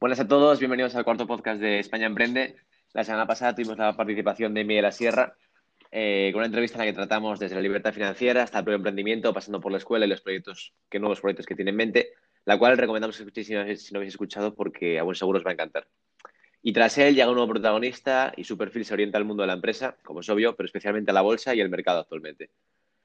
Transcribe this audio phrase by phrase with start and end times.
[0.00, 2.56] Buenas a todos, bienvenidos al cuarto podcast de España Emprende.
[2.94, 5.36] La semana pasada tuvimos la participación de Miguel Sierra
[5.92, 8.76] eh, con una entrevista en la que tratamos desde la libertad financiera hasta el propio
[8.76, 12.14] emprendimiento, pasando por la escuela y los proyectos, qué nuevos proyectos que tiene en mente,
[12.46, 15.38] la cual recomendamos que escuchéis si no, si no habéis escuchado porque a buen seguro
[15.38, 15.86] os va a encantar.
[16.62, 19.48] Y tras él llega un nuevo protagonista y su perfil se orienta al mundo de
[19.48, 22.48] la empresa, como es obvio, pero especialmente a la bolsa y el mercado actualmente.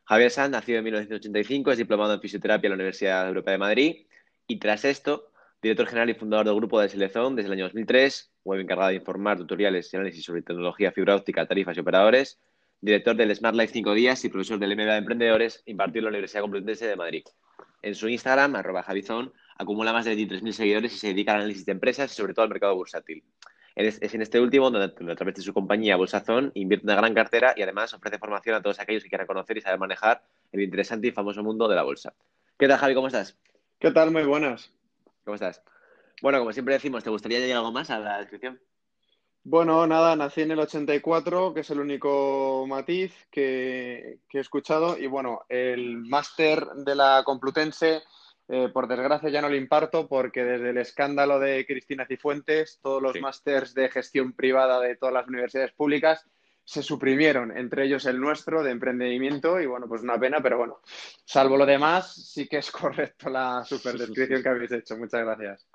[0.06, 4.08] Javier Sanz, nacido en 1985, es diplomado en fisioterapia en la Universidad Europea de Madrid
[4.48, 5.34] y tras esto
[5.66, 8.98] director general y fundador del grupo de Selezón desde el año 2003, web encargada de
[8.98, 12.40] informar, tutoriales y análisis sobre tecnología, fibra óptica, tarifas y operadores,
[12.82, 16.10] director del Smart Life 5 días y profesor del MBA de Emprendedores, impartido en la
[16.10, 17.24] Universidad Complutense de Madrid.
[17.82, 21.66] En su Instagram, arroba Javizón, acumula más de 23.000 seguidores y se dedica al análisis
[21.66, 23.24] de empresas y sobre todo al mercado bursátil.
[23.76, 27.56] Es en este último donde, a través de su compañía Bolsazón, invierte una gran cartera
[27.58, 31.08] y además ofrece formación a todos aquellos que quieran conocer y saber manejar el interesante
[31.08, 32.14] y famoso mundo de la bolsa.
[32.60, 32.94] ¿Qué tal, Javi?
[32.94, 33.36] ¿Cómo estás?
[33.80, 34.12] ¿Qué tal?
[34.12, 34.75] Muy buenas.
[35.26, 35.62] ¿Cómo estás?
[36.22, 38.62] Bueno, como siempre decimos, ¿te gustaría añadir algo más a la descripción?
[39.44, 44.98] Bueno, nada, nací en el 84, que es el único matiz que, he escuchado.
[44.98, 48.04] Y bueno, el máster de la Complutense,
[48.48, 53.02] eh, por desgracia ya no lo imparto porque desde el escándalo de Cristina Cifuentes, todos
[53.02, 56.26] los másters de gestión privada de todas las universidades públicas
[56.66, 60.80] se suprimieron, entre ellos el nuestro de emprendimiento y bueno, pues una pena, pero bueno,
[61.24, 64.98] salvo lo demás, sí que es correcto la superdescripción que habéis hecho.
[64.98, 65.68] Muchas gracias.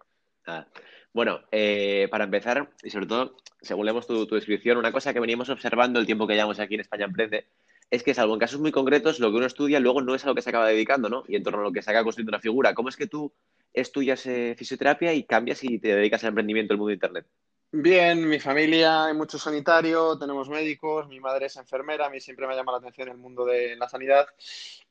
[0.46, 0.66] Ah,
[1.12, 5.20] bueno, eh, para empezar, y sobre todo, según leemos tu, tu, descripción, una cosa que
[5.20, 7.46] veníamos observando el tiempo que llevamos aquí en España Emprende
[7.90, 10.28] es que, salvo en casos muy concretos, lo que uno estudia luego no es a
[10.28, 11.24] lo que se acaba dedicando, ¿no?
[11.26, 12.72] Y en torno a lo que se acaba construyendo una figura.
[12.72, 13.32] ¿Cómo es que tú
[13.72, 17.26] estudias eh, fisioterapia y cambias y te dedicas al emprendimiento del mundo de Internet?
[17.72, 22.48] Bien, mi familia hay mucho sanitario, tenemos médicos, mi madre es enfermera, a mí siempre
[22.48, 24.26] me llama la atención el mundo de la sanidad,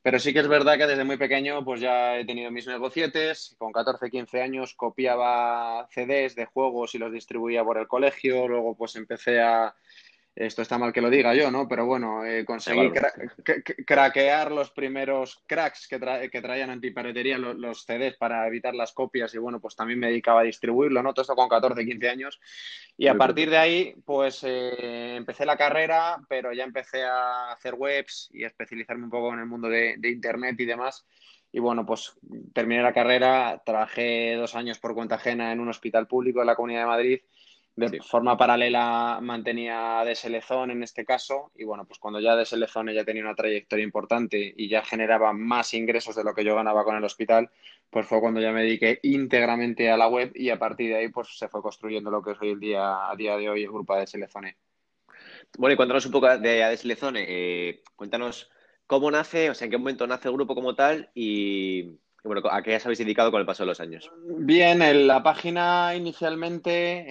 [0.00, 3.54] pero sí que es verdad que desde muy pequeño pues ya he tenido mis negocietes,
[3.58, 8.74] con 14, 15 años copiaba CDs de juegos y los distribuía por el colegio, luego
[8.74, 9.74] pues empecé a
[10.46, 11.68] esto está mal que lo diga yo, ¿no?
[11.68, 12.90] Pero bueno, eh, conseguí
[13.86, 19.34] craquear los primeros cracks que, que traían antiparetería los, los, CDs para evitar las copias
[19.34, 21.12] y bueno, pues también me dedicaba a distribuirlo, ¿no?
[21.12, 22.40] Todo esto con 14, 15 años.
[22.96, 27.74] Y a partir de ahí, pues eh, empecé la carrera, pero ya empecé a hacer
[27.74, 31.04] webs y a especializarme un poco en el mundo de, de Internet y demás.
[31.52, 32.14] Y bueno, pues
[32.54, 36.54] terminé la carrera, trabajé dos años por cuenta ajena en un hospital público de la
[36.54, 37.20] Comunidad de Madrid
[37.76, 42.44] de forma paralela mantenía de Selezón en este caso y bueno, pues cuando ya de
[42.44, 46.54] Selezón ya tenía una trayectoria importante y ya generaba más ingresos de lo que yo
[46.56, 47.50] ganaba con el hospital,
[47.88, 51.08] pues fue cuando ya me dediqué íntegramente a la web y a partir de ahí
[51.08, 53.70] pues se fue construyendo lo que es hoy el día, a día de hoy el
[53.70, 54.56] grupo de Selezone.
[55.58, 58.50] Bueno, y cuéntanos un poco de Adeselezone, eh, cuéntanos
[58.86, 62.62] cómo nace, o sea, en qué momento nace el grupo como tal y bueno, ¿a
[62.62, 64.10] qué os habéis dedicado con el paso de los años?
[64.24, 67.04] Bien, la página inicialmente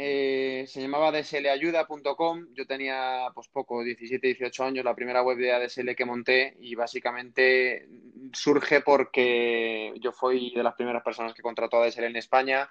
[0.61, 2.47] eh, se llamaba dslayuda.com.
[2.53, 6.75] Yo tenía pues poco, 17, 18 años, la primera web de ADSL que monté y
[6.75, 7.87] básicamente
[8.33, 12.69] surge porque yo fui de las primeras personas que contrató ADSL en España.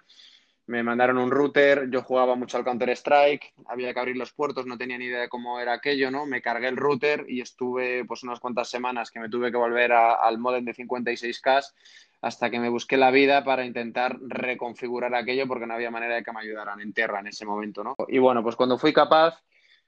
[0.66, 4.76] Me mandaron un router, yo jugaba mucho al Counter-Strike, había que abrir los puertos, no
[4.76, 6.26] tenía ni idea de cómo era aquello, ¿no?
[6.26, 9.92] Me cargué el router y estuve pues unas cuantas semanas que me tuve que volver
[9.92, 11.72] al modem de 56K
[12.20, 16.22] hasta que me busqué la vida para intentar reconfigurar aquello porque no había manera de
[16.22, 17.96] que me ayudaran en tierra en ese momento, ¿no?
[18.08, 19.42] Y bueno, pues cuando fui capaz,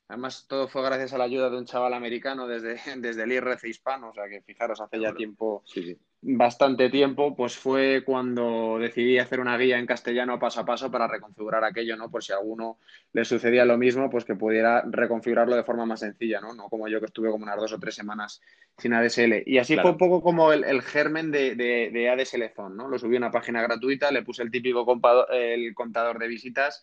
[0.08, 3.64] además todo fue gracias a la ayuda de un chaval americano desde, desde el IRC
[3.64, 8.78] hispano, o sea que fijaros, hace ya tiempo sí, sí bastante tiempo, pues fue cuando
[8.78, 12.10] decidí hacer una guía en castellano paso a paso para reconfigurar aquello, ¿no?
[12.10, 12.78] Por si a alguno
[13.12, 16.52] le sucedía lo mismo, pues que pudiera reconfigurarlo de forma más sencilla, ¿no?
[16.52, 18.42] No como yo que estuve como unas dos o tres semanas
[18.78, 19.42] sin ADSL.
[19.46, 22.88] Y así fue un poco como el, germen de, de, ADSL Zone, ¿no?
[22.88, 24.86] Lo subí a una página gratuita, le puse el típico
[25.30, 26.82] el contador de visitas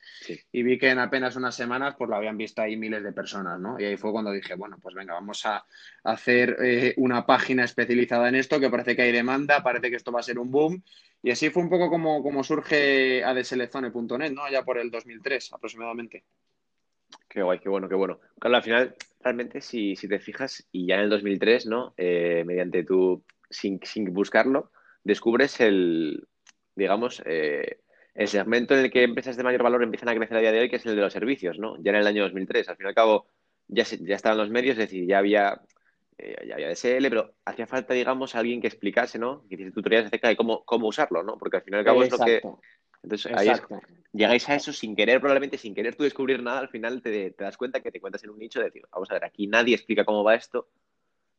[0.51, 3.59] y vi que en apenas unas semanas pues lo habían visto ahí miles de personas,
[3.59, 3.79] ¿no?
[3.79, 5.65] Y ahí fue cuando dije, bueno, pues venga, vamos a
[6.03, 9.95] hacer eh, una página especializada en esto que parece que hay de demanda, parece que
[9.95, 10.83] esto va a ser un boom.
[11.23, 14.49] Y así fue un poco como, como surge adeselezone.net, ¿no?
[14.49, 16.23] Ya por el 2003 aproximadamente.
[17.27, 18.19] Qué guay, qué bueno, qué bueno.
[18.39, 21.93] Claro, al final, realmente, si, si te fijas, y ya en el 2003, ¿no?
[21.97, 24.71] Eh, mediante tu, sin, sin, buscarlo,
[25.03, 26.27] descubres el,
[26.75, 27.79] digamos, eh,
[28.13, 30.59] el segmento en el que empresas de mayor valor empiezan a crecer a día de
[30.59, 31.75] hoy, que es el de los servicios, ¿no?
[31.81, 32.69] Ya en el año 2003.
[32.69, 33.27] Al fin y al cabo,
[33.67, 35.61] ya, ya estaban los medios, es decir, ya había
[36.19, 39.45] eh, ya había DSL, pero hacía falta, digamos, alguien que explicase, ¿no?
[39.47, 41.37] Que hiciese tutoriales acerca de cómo, cómo usarlo, ¿no?
[41.37, 42.41] Porque al final y al cabo es lo que...
[43.07, 43.49] Entonces, ahí
[44.11, 47.43] llegáis a eso sin querer, probablemente sin querer tú descubrir nada, al final te, te
[47.43, 49.75] das cuenta que te cuentas en un nicho de decir, vamos a ver, aquí nadie
[49.75, 50.67] explica cómo va esto,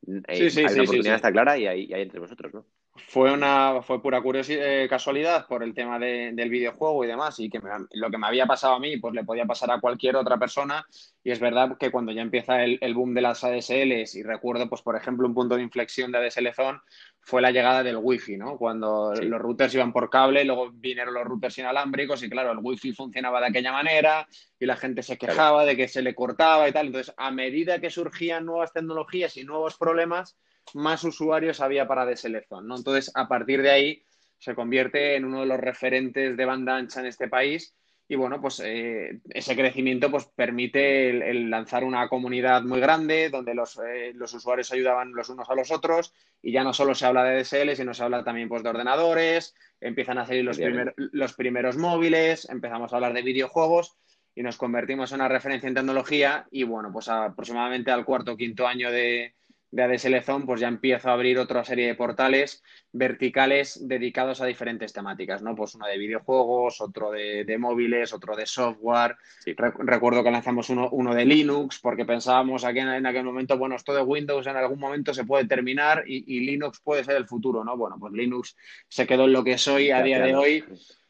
[0.02, 2.64] sí, sí, hay una oportunidad está clara y ahí, ahí entre vosotros, ¿no?
[3.06, 7.38] fue una fue pura curiosidad, eh, casualidad por el tema de, del videojuego y demás
[7.38, 7.60] y que
[7.92, 10.84] lo que me había pasado a mí pues le podía pasar a cualquier otra persona
[11.22, 14.68] y es verdad que cuando ya empieza el, el boom de las ADSLs y recuerdo
[14.68, 16.80] pues por ejemplo un punto de inflexión de ADSL Zone
[17.28, 19.26] fue la llegada del wifi no cuando sí.
[19.26, 23.40] los routers iban por cable luego vinieron los routers inalámbricos y claro el wifi funcionaba
[23.40, 24.26] de aquella manera
[24.58, 25.66] y la gente se quejaba claro.
[25.66, 29.44] de que se le cortaba y tal entonces a medida que surgían nuevas tecnologías y
[29.44, 30.38] nuevos problemas
[30.75, 32.76] más usuarios había para DSL ¿no?
[32.76, 34.02] Entonces, a partir de ahí,
[34.38, 37.75] se convierte en uno de los referentes de banda ancha en este país
[38.10, 43.28] y bueno, pues eh, ese crecimiento pues, permite el, el, lanzar una comunidad muy grande
[43.28, 46.94] donde los, eh, los, usuarios ayudaban los unos a los otros y ya no solo
[46.94, 50.56] se habla de DSL, sino se habla también pues, de ordenadores, empiezan a salir los,
[50.56, 53.99] primer, los primeros móviles, empezamos a hablar de videojuegos
[54.34, 58.37] y nos convertimos en una referencia en tecnología y bueno, pues aproximadamente al cuarto o
[58.38, 59.34] quinto año de,
[59.70, 62.62] de ADSL Zone, pues ya empiezo a abrir otra serie de portales
[62.92, 65.54] verticales dedicados a diferentes temáticas, ¿no?
[65.54, 69.16] Pues uno de videojuegos, otro de, de móviles, otro de software.
[69.40, 69.54] Sí.
[69.54, 73.58] Re recuerdo que lanzamos uno, uno, de Linux porque pensábamos aquí en, en, aquel momento,
[73.58, 77.16] bueno, esto de Windows en algún momento se puede terminar y, y, Linux puede ser
[77.16, 77.76] el futuro, ¿no?
[77.76, 78.56] Bueno, pues Linux
[78.88, 80.64] se quedó en lo que soy a día de hoy.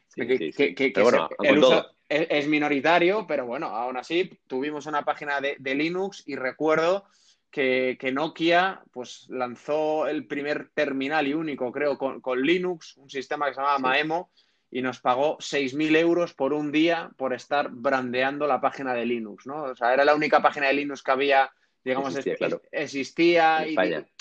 [0.09, 3.95] Sí, que, que, que, que bueno, se, el uso es, es, minoritario, pero bueno, aún
[3.95, 7.05] así tuvimos una página de, de Linux y recuerdo
[7.51, 13.09] que, que, Nokia pues, lanzó el primer terminal y único, creo, con, con Linux, un
[13.09, 13.83] sistema que se llamaba sí.
[13.83, 14.31] Maemo,
[14.71, 19.47] y nos pagó 6.000 euros por un día por estar brandeando la página de Linux,
[19.47, 19.63] ¿no?
[19.63, 21.51] O sea, era la única página de Linux que había,
[21.83, 22.61] digamos, existía, claro.
[22.71, 23.75] existía y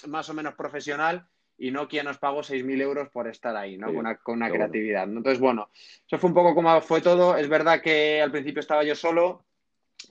[0.07, 1.27] más o menos profesional
[1.59, 3.89] y Nokia nos pagó 6.000 euros por estar ahí, ¿no?
[3.89, 5.05] Sí, con una, con una creatividad.
[5.07, 5.19] Bueno.
[5.19, 5.71] Entonces, bueno,
[6.07, 7.37] eso fue un poco como fue todo.
[7.37, 9.45] Es verdad que al principio estaba yo solo,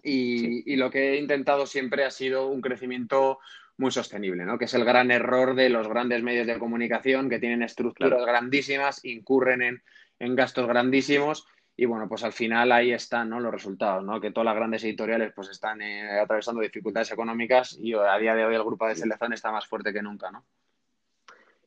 [0.08, 0.64] y, sí.
[0.66, 3.40] y, lo que he intentado siempre ha sido un crecimiento
[3.78, 4.58] muy sostenible, ¿no?
[4.58, 8.26] que es el gran error de los grandes medios de comunicación que tienen estructuras claro.
[8.26, 9.84] grandísimas, incurren en,
[10.20, 11.46] en, gastos grandísimos
[11.76, 13.40] y bueno, pues al final ahí están ¿no?
[13.40, 14.20] los resultados, ¿no?
[14.20, 18.46] que todas las grandes editoriales pues están eh, atravesando dificultades económicas y a día de
[18.46, 20.32] hoy el grupo de selección está más fuerte que nunca.
[20.32, 20.44] ¿no?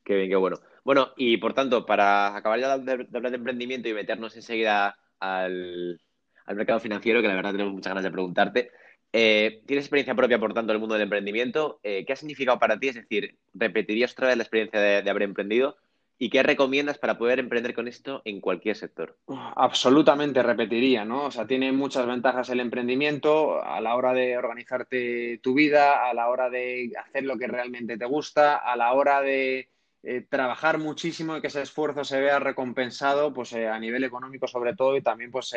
[0.03, 0.59] Qué bien, qué bueno.
[0.83, 4.97] Bueno, y por tanto, para acabar ya de, de hablar de emprendimiento y meternos enseguida
[5.21, 6.01] al,
[6.51, 8.71] al mercado financiero, que la verdad tenemos muchas ganas de preguntarte.
[9.13, 11.79] Eh, ¿Tienes experiencia propia, por tanto, en el mundo del emprendimiento?
[11.83, 12.89] Eh, ¿Qué ha significado para ti?
[12.89, 15.77] Es decir, ¿repetirías otra vez la experiencia de, de, haber emprendido?
[16.19, 19.17] ¿Y qué recomiendas para poder emprender con esto en cualquier sector?
[19.57, 21.27] Absolutamente repetiría, ¿no?
[21.27, 26.13] O sea, tiene muchas ventajas el emprendimiento a la hora de organizarte tu vida, a
[26.15, 29.71] la hora de hacer lo que realmente te gusta, a la hora de
[30.03, 34.75] eh, trabajar muchísimo y que ese esfuerzo se vea recompensado, pues a nivel económico sobre
[34.75, 35.55] todo y también pues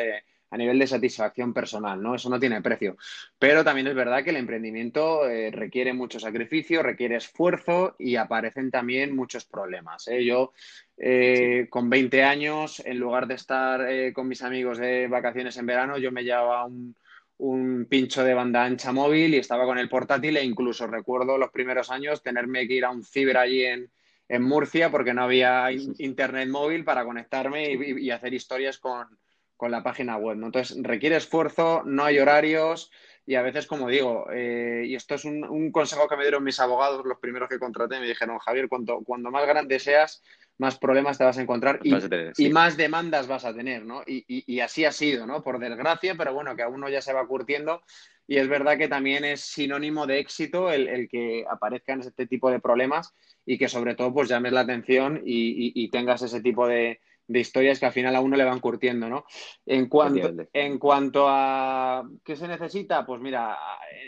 [0.54, 2.14] a nivel de satisfacción personal, ¿no?
[2.14, 2.96] Eso no tiene precio.
[3.40, 8.70] Pero también es verdad que el emprendimiento eh, requiere mucho sacrificio, requiere esfuerzo y aparecen
[8.70, 10.06] también muchos problemas.
[10.06, 10.24] ¿eh?
[10.24, 10.52] Yo,
[10.96, 15.98] eh, con 20 años, en lugar de estar con mis amigos de vacaciones en verano,
[15.98, 16.94] yo me llevaba un,
[17.38, 21.50] un pincho de banda ancha móvil y estaba con el portátil e incluso recuerdo los
[21.50, 23.90] primeros años tenerme que ir a un ciber allí en,
[24.28, 29.08] en Murcia porque no había internet móvil para conectarme y, y hacer historias con
[29.56, 30.36] con la página web.
[30.36, 30.46] ¿no?
[30.46, 32.90] Entonces, requiere esfuerzo, no hay horarios
[33.26, 36.44] y a veces, como digo, eh, y esto es un, un, consejo que me dieron
[36.44, 40.22] mis abogados, los primeros que contraté, me dijeron, Javier, cuanto, cuando más grande seas,
[40.58, 42.46] más problemas te vas a encontrar y, a tener, sí.
[42.46, 44.02] y más demandas vas a tener, ¿no?
[44.06, 45.42] Y, y, y, así ha sido, ¿no?
[45.42, 47.82] Por desgracia, pero bueno, que a uno ya se va curtiendo
[48.26, 52.50] y es verdad que también es sinónimo de éxito el, el que aparezcan este tipo
[52.50, 57.00] de problemas y que sobre todo pues llames la atención y, tengas ese tipo de,
[57.26, 59.24] de historias que al final a uno le van curtiendo, ¿no?
[59.64, 63.56] En cuanto, en cuanto a qué se necesita, pues mira,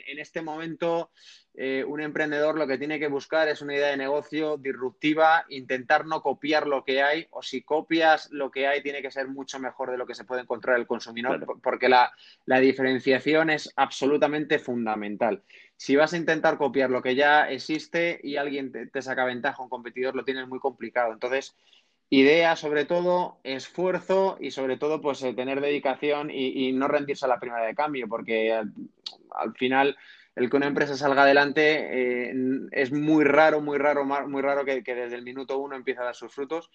[0.06, 1.11] en este momento
[1.54, 6.04] eh, un emprendedor lo que tiene que buscar es una idea de negocio disruptiva, intentar
[6.04, 9.58] no copiar lo que hay, o si copias lo que hay, tiene que ser mucho
[9.58, 11.58] mejor de lo que se puede encontrar el consumidor, claro.
[11.62, 12.12] porque la,
[12.44, 15.42] la diferenciación es absolutamente fundamental.
[15.78, 19.62] Si vas a intentar copiar lo que ya existe y alguien te, te saca ventaja,
[19.62, 21.14] un competidor, lo tienes muy complicado.
[21.14, 21.56] Entonces,
[22.10, 27.28] idea sobre todo, esfuerzo y sobre todo pues tener dedicación y, y, no rendirse a
[27.28, 28.72] la primera de cambio, porque al,
[29.32, 29.96] al final
[30.36, 32.34] el que una empresa salga adelante eh,
[32.70, 36.04] es muy raro, muy raro, muy raro que, que, desde el minuto uno empiece a
[36.04, 36.70] dar sus frutos.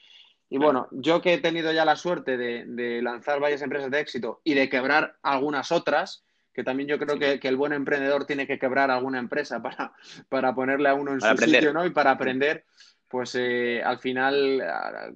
[0.50, 4.02] Y bueno, yo que he tenido ya la suerte de, de lanzar varias empresas de
[4.02, 8.26] éxito y de quebrar algunas otras, que también yo creo que, que, el buen emprendedor
[8.26, 9.94] tiene que quebrar alguna empresa para,
[10.28, 11.62] para ponerle a uno en para su aprender.
[11.62, 11.86] sitio ¿no?
[11.86, 12.66] y para aprender
[13.12, 14.64] pues eh, al final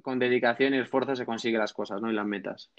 [0.01, 2.11] con dedicación y esfuerzo se consiguen las cosas, ¿no?
[2.11, 2.69] Y las metas.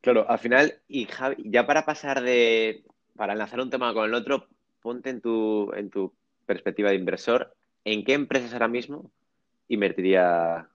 [0.00, 2.84] Claro, al final, y Javi, ya para pasar de,
[3.16, 4.46] para enlazar un tema con el otro,
[4.80, 6.12] ponte en tu, en tu
[6.46, 7.54] perspectiva de inversor,
[7.84, 9.10] ¿en qué empresas ahora mismo
[9.68, 10.66] invertiría,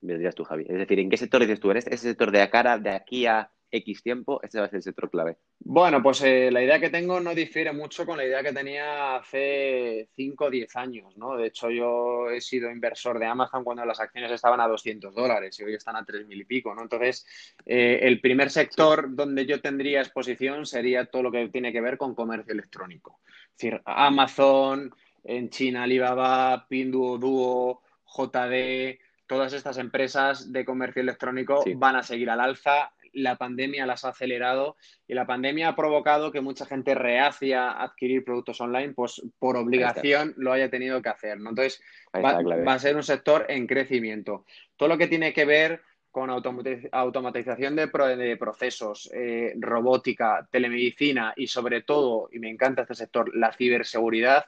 [0.00, 0.64] invertirías tú, Javi?
[0.66, 1.70] Es decir, ¿en qué sector dices tú?
[1.70, 4.76] ¿En este, ese sector de cara, de aquí a X tiempo, este va a ser
[4.76, 5.36] el sector clave.
[5.58, 9.16] Bueno, pues eh, la idea que tengo no difiere mucho con la idea que tenía
[9.16, 11.36] hace 5 o 10 años, ¿no?
[11.36, 15.58] De hecho, yo he sido inversor de Amazon cuando las acciones estaban a 200 dólares
[15.58, 16.82] y hoy están a 3.000 y pico, ¿no?
[16.82, 17.26] Entonces,
[17.66, 21.98] eh, el primer sector donde yo tendría exposición sería todo lo que tiene que ver
[21.98, 23.20] con comercio electrónico.
[23.26, 31.96] Es decir, Amazon, en China Alibaba, Pinduoduo, JD, todas estas empresas de comercio electrónico van
[31.96, 36.40] a seguir al alza la pandemia las ha acelerado y la pandemia ha provocado que
[36.40, 41.38] mucha gente reacia a adquirir productos online, pues por obligación lo haya tenido que hacer.
[41.38, 41.50] ¿no?
[41.50, 41.82] Entonces,
[42.14, 44.44] va, a ser un sector en crecimiento.
[44.76, 47.88] Todo lo que tiene que ver con automatización de,
[48.36, 54.46] procesos, eh, robótica, telemedicina y sobre todo, y me encanta este sector, la ciberseguridad,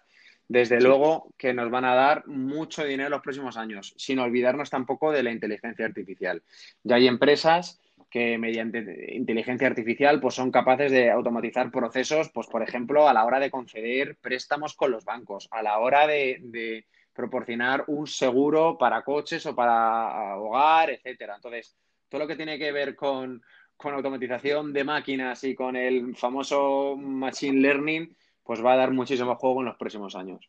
[0.49, 4.70] desde luego que nos van a dar mucho dinero en los próximos años, sin olvidarnos
[4.70, 6.42] tampoco de la inteligencia artificial.
[6.85, 7.80] Ya hay empresas
[8.11, 13.25] que mediante inteligencia artificial pues son capaces de automatizar procesos, pues por ejemplo, a la
[13.25, 19.03] hora de conceder préstamos con los bancos, a la hora de, proporcionar un seguro para
[19.03, 21.37] coches o para hogar, etcétera.
[21.37, 21.75] Entonces,
[22.11, 23.43] todo lo que tiene que ver con,
[23.75, 29.35] con automatización de máquinas y con el famoso machine learning, pues va a dar muchísimo
[29.37, 30.47] juego en los próximos años.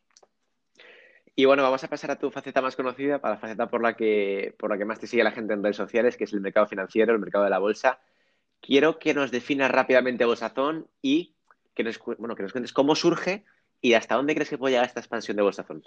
[1.38, 3.94] Y bueno, vamos a pasar a tu faceta más conocida, para la faceta por la
[3.94, 6.40] que, por la que más te sigue la gente en redes sociales, que es el
[6.40, 8.00] mercado financiero, el mercado de la bolsa.
[8.60, 11.36] Quiero que nos definas rápidamente Bolsazón y
[11.76, 13.44] que nos, bueno, que nos cuentes cómo surge
[13.80, 15.84] y hasta dónde crees que puede llegar esta expansión de Bolsazón.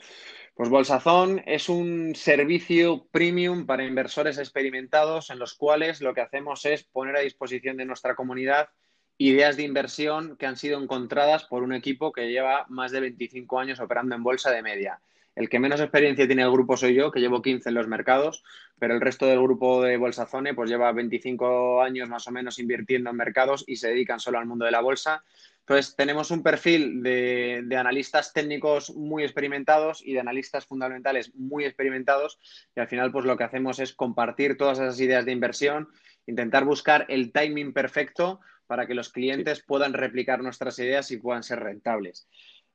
[0.54, 6.64] Pues Bolsazón es un servicio premium para inversores experimentados en los cuales lo que hacemos
[6.64, 8.70] es poner a disposición de nuestra comunidad
[9.18, 13.60] ideas de inversión que han sido encontradas por un equipo que lleva más de 25
[13.60, 15.02] años operando en bolsa de media.
[15.36, 18.44] El que menos experiencia tiene el grupo soy yo, que llevo 15 en los mercados,
[18.78, 23.10] pero el resto del grupo de Bolsazone pues lleva 25 años más o menos invirtiendo
[23.10, 25.24] en mercados y se dedican solo al mundo de la bolsa.
[25.60, 32.40] Entonces, tenemos un perfil de, analistas técnicos muy experimentados y de analistas fundamentales muy experimentados
[32.76, 35.88] y al final pues lo que hacemos es compartir todas esas ideas de inversión,
[36.26, 41.44] intentar buscar el timing perfecto para que los clientes puedan replicar nuestras ideas y puedan
[41.44, 42.28] ser rentables.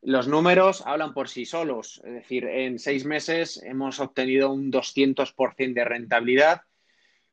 [0.06, 5.75] Los números hablan por sí solos, es decir, en seis meses hemos obtenido un 200%
[5.75, 6.60] de rentabilidad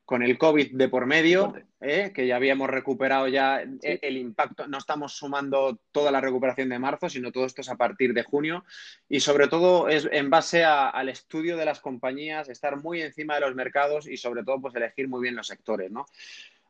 [0.04, 2.10] con el COVID de por medio, ¿eh?
[2.12, 7.08] que ya habíamos recuperado ya el impacto, no estamos sumando toda la recuperación de marzo,
[7.08, 8.64] sino todo esto es a partir de junio.
[9.08, 13.42] Y sobre todo es en base al estudio de las compañías, estar muy encima de
[13.42, 16.06] los mercados y sobre todo pues elegir muy bien los sectores, ¿no?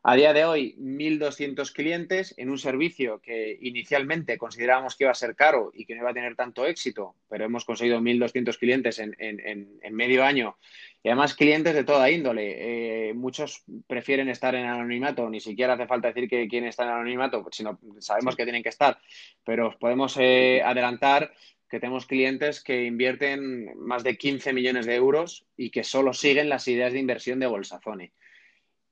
[0.07, 5.15] A día de hoy, 1.200 clientes en un servicio que inicialmente considerábamos que iba a
[5.15, 8.99] ser caro y que no iba a tener tanto éxito, pero hemos conseguido 1.200 clientes
[8.99, 10.57] en, medio año
[11.01, 13.09] y además clientes de toda índole.
[13.09, 16.93] Eh, muchos prefieren estar en anonimato, ni siquiera hace falta decir que quieren estar en
[16.93, 18.99] anonimato, sino sabemos que tienen que estar,
[19.43, 21.33] pero os podemos eh, adelantar
[21.67, 26.47] que tenemos clientes que invierten más de 15 millones de euros y que solo siguen
[26.47, 28.11] las ideas de inversión de Bolsazone.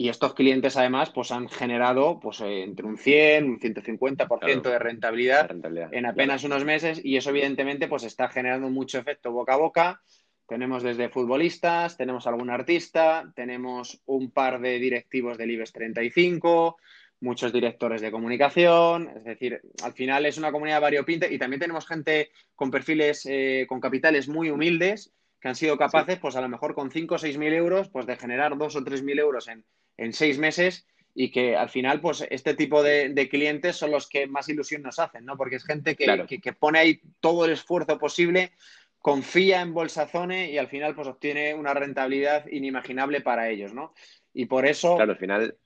[0.03, 4.77] Y estos clientes, además, pues han generado pues, eh, entre un 100, un 150% de
[4.77, 5.49] rentabilidad,
[5.93, 10.01] en apenas unos meses y eso, evidentemente, pues está generando mucho efecto boca a boca.
[10.45, 16.75] Tenemos desde futbolistas, tenemos algún artista, tenemos un par de directivos del IBEX 35,
[17.21, 21.87] muchos directores de comunicación, es decir, al final es una comunidad variopinta y también tenemos
[21.87, 26.49] gente con perfiles, eh, con capitales muy humildes que han sido capaces, pues a lo
[26.49, 29.49] mejor con 5 o 6 mil euros, pues de generar 2 o 3 mil euros
[29.49, 29.65] en,
[29.97, 30.85] en seis meses
[31.15, 34.99] y que al final, pues este tipo de, clientes son los que más ilusión nos
[34.99, 35.37] hacen, ¿no?
[35.37, 38.51] Porque es gente que, que, pone ahí todo el esfuerzo posible,
[38.99, 43.93] confía en Bolsazone y al final, pues obtiene una rentabilidad inimaginable para ellos, ¿no?
[44.33, 44.95] Y por eso.
[44.95, 45.57] Claro, al final.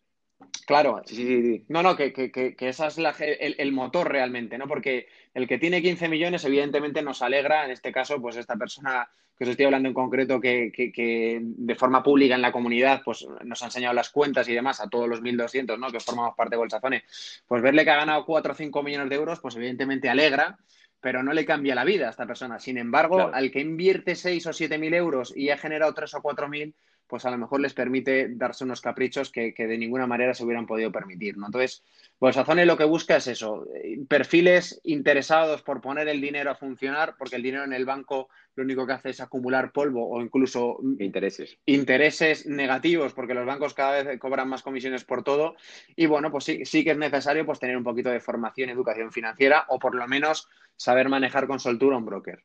[0.65, 1.65] Claro, sí, sí, sí.
[1.69, 4.67] no, no, que, que, que esa es la, el, el, motor realmente, ¿no?
[4.67, 9.09] Porque el que tiene 15 millones, evidentemente nos alegra, en este caso, pues esta persona
[9.37, 13.61] que os estoy hablando en concreto, que, de forma pública en la comunidad pues nos
[13.61, 15.91] ha enseñado las cuentas y demás a todos los 1.200 ¿no?
[15.91, 17.03] que formamos parte de Bolsazone,
[17.45, 20.57] pues verle que ha ganado 4 o 5 millones de euros, pues evidentemente alegra,
[20.99, 22.59] pero no le cambia la vida a esta persona.
[22.59, 26.21] Sin embargo, al que invierte 6 o 7 mil euros y ha generado 3 o
[26.23, 26.73] 4 mil,
[27.07, 30.65] pues a lo mejor les permite darse unos caprichos que, de ninguna manera se hubieran
[30.65, 31.37] podido permitir.
[31.37, 31.47] ¿no?
[31.47, 31.83] Entonces,
[32.19, 33.65] Bolsazone lo que busca es eso,
[34.07, 38.63] perfiles interesados por poner el dinero a funcionar, porque el dinero en el banco lo
[38.63, 41.57] único que hace es acumular polvo o incluso intereses.
[41.67, 45.55] Intereses negativos, porque los bancos cada vez cobran más comisiones por todo.
[45.95, 49.11] Y bueno, pues sí, sí que es necesario pues, tener un poquito de formación, educación
[49.11, 52.43] financiera o por lo menos saber manejar con soltura un broker.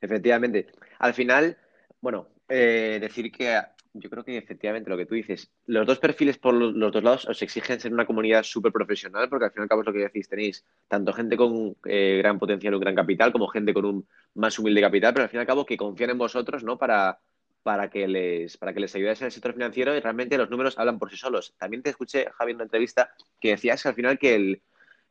[0.00, 0.66] Efectivamente.
[1.00, 1.58] Al final,
[2.00, 3.60] Bueno, eh, decir que
[3.94, 7.26] yo creo que efectivamente lo que tú dices, los dos perfiles por los, dos lados
[7.26, 9.92] os exigen ser una comunidad súper profesional, porque al fin y al cabo es lo
[9.92, 13.84] que decís, tenéis tanto gente con eh, gran potencial, un gran capital, como gente con
[13.84, 16.78] un más humilde capital, pero al fin y al cabo que confían en vosotros, ¿no?
[16.78, 17.18] Para,
[17.62, 20.78] para que les, para que les ayudáis en el sector financiero y realmente los números
[20.78, 21.54] hablan por sí solos.
[21.58, 24.62] También te escuché, Javi, en una entrevista que decías que al final que el,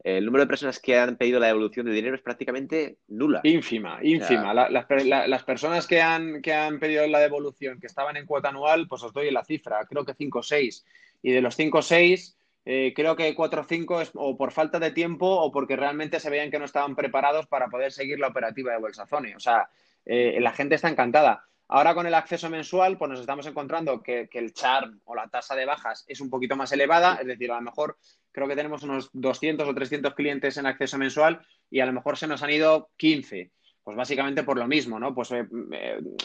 [0.04, 3.42] el número de personas que han pedido la devolución de dinero es prácticamente nula.
[3.44, 4.54] Ínfima, ínfima.
[4.54, 9.04] las, personas que han, que han pedido la devolución, que estaban en cuota anual, pues
[9.04, 10.86] os doy la cifra, creo que 5 o 6.
[11.24, 14.52] Y de los 5 o 6, eh, creo que 4 o 5 es o por
[14.52, 18.20] falta de tiempo o porque realmente se veían que no estaban preparados para poder seguir
[18.20, 19.36] la operativa de Bolsazone.
[19.36, 19.70] O sea,
[20.06, 21.48] eh, la gente está encantada.
[21.70, 25.56] Ahora con el acceso mensual, pues nos estamos encontrando que, el charm o la tasa
[25.56, 27.98] de bajas es un poquito más elevada, es decir, a lo mejor
[28.32, 32.18] creo que tenemos unos 200 o 300 clientes en acceso mensual y a lo mejor
[32.18, 33.52] se nos han ido 15.
[33.84, 35.16] Pues básicamente por lo mismo, ¿no?
[35.16, 35.48] Pues eh,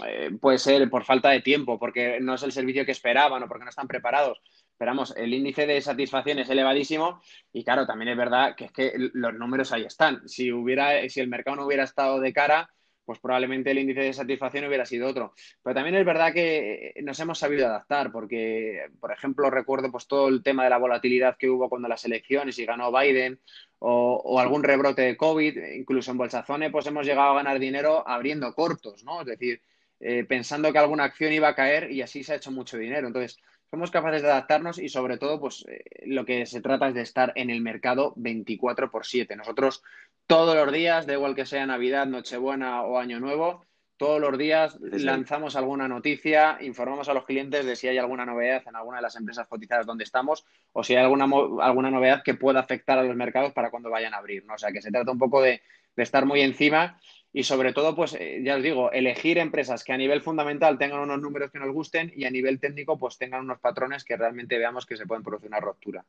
[0.04, 3.46] eh, puede ser por falta de tiempo, porque no es el servicio que esperaban o
[3.46, 4.42] porque no están preparados.
[4.72, 7.22] Esperamos, el índice de satisfacción es elevadísimo
[7.52, 10.28] y claro, también es verdad que es que los números ahí están.
[10.28, 12.68] Si hubiera, si el mercado no hubiera estado de cara,
[13.04, 15.34] pues probablemente el índice de satisfacción hubiera sido otro.
[15.62, 20.28] Pero también es verdad que nos hemos sabido adaptar, porque, por ejemplo, recuerdo pues todo
[20.28, 23.40] el tema de la volatilidad que hubo cuando las elecciones y ganó Biden,
[23.84, 28.54] o, algún rebrote de COVID, incluso en Bolsazone, pues hemos llegado a ganar dinero abriendo
[28.54, 29.22] cortos, ¿no?
[29.22, 29.60] Es decir,
[29.98, 33.08] eh, pensando que alguna acción iba a caer y así se ha hecho mucho dinero.
[33.08, 33.40] Entonces,
[33.72, 37.02] somos capaces de adaptarnos y sobre todo, pues eh, lo que se trata es de
[37.02, 39.34] estar en el mercado 24 por 7.
[39.34, 39.82] Nosotros
[40.26, 43.64] todos los días, da igual que sea Navidad, Nochebuena o Año Nuevo,
[43.96, 48.62] todos los días lanzamos alguna noticia, informamos a los clientes de si hay alguna novedad
[48.66, 51.28] en alguna de las empresas cotizadas donde estamos o si hay alguna,
[51.60, 54.44] alguna novedad que pueda afectar a los mercados para cuando vayan a abrir.
[54.44, 54.54] ¿no?
[54.54, 55.62] O sea, que se trata un poco de,
[55.94, 56.98] de estar muy encima
[57.32, 61.00] y sobre todo, pues eh, ya os digo, elegir empresas que a nivel fundamental tengan
[61.00, 64.58] unos números que nos gusten y a nivel técnico pues tengan unos patrones que realmente
[64.58, 66.04] veamos que se pueden producir una ruptura.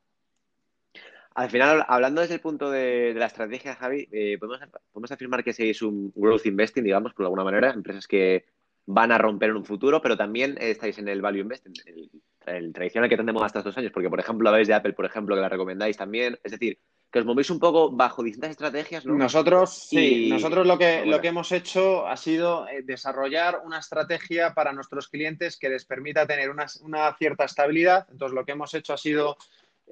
[1.36, 5.82] Al final, hablando desde el punto de, la estrategia, Javi, eh, ¿podemos, afirmar que seis
[5.82, 8.46] un growth investing, digamos, por alguna manera, empresas que
[8.86, 12.12] van a romper en un futuro, pero también estáis en el value investing, el,
[12.46, 15.36] el tradicional que tenemos hasta estos años, porque, por ejemplo, habéis de Apple, por ejemplo,
[15.36, 16.38] que la recomendáis también.
[16.44, 16.78] Es decir,
[17.14, 19.14] que os movéis un poco bajo distintas estrategias, ¿no?
[19.14, 24.56] Nosotros, sí, nosotros lo que, lo que hemos hecho ha sido eh, desarrollar una estrategia
[24.56, 28.08] para nuestros clientes que les permita tener una, cierta estabilidad.
[28.12, 29.38] Entonces, lo que hemos hecho ha sido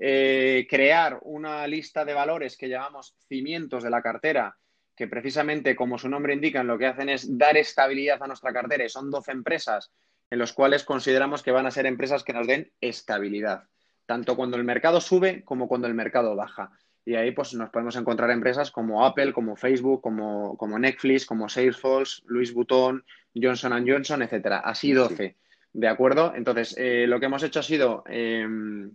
[0.04, 4.58] eh, crear una lista de valores que llamamos cimientos de la cartera,
[4.96, 8.84] que precisamente, como su nombre indica, lo que hacen es dar estabilidad a nuestra cartera
[8.84, 9.92] y son 12 empresas
[10.32, 13.66] en los cuales consideramos que van a ser empresas que nos den estabilidad,
[14.08, 16.72] tanto cuando el mercado sube como cuando el mercado baja.
[17.06, 21.48] Y ahí pues nos podemos encontrar empresas como Apple, como Facebook, como, como Netflix, como
[21.48, 24.62] Salesforce, Louis Vuitton, Johnson Johnson, etcétera.
[24.62, 25.38] Así 12.
[25.74, 26.34] ¿De acuerdo?
[26.36, 28.92] Entonces, eh, lo que hemos hecho ha sido em,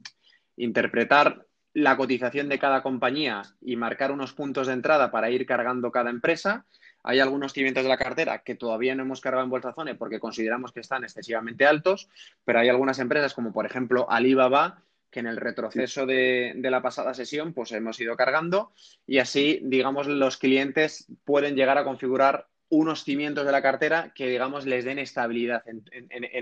[0.57, 5.93] interpretar la cotización de cada compañía y marcar unos puntos de entrada para ir cargando
[5.93, 6.65] cada empresa.
[7.03, 10.73] Hay algunos cimientos de la cartera que todavía no hemos cargado en Bolsazone porque consideramos
[10.73, 12.09] que están excesivamente altos,
[12.47, 17.15] pero hay algunas empresas como por ejemplo Alibaba que en el retroceso de, la pasada
[17.15, 18.73] sesión pues hemos ido cargando
[19.07, 24.29] y así, digamos, los clientes pueden llegar a configurar unos cimientos de la cartera que,
[24.29, 25.85] digamos, les den estabilidad en,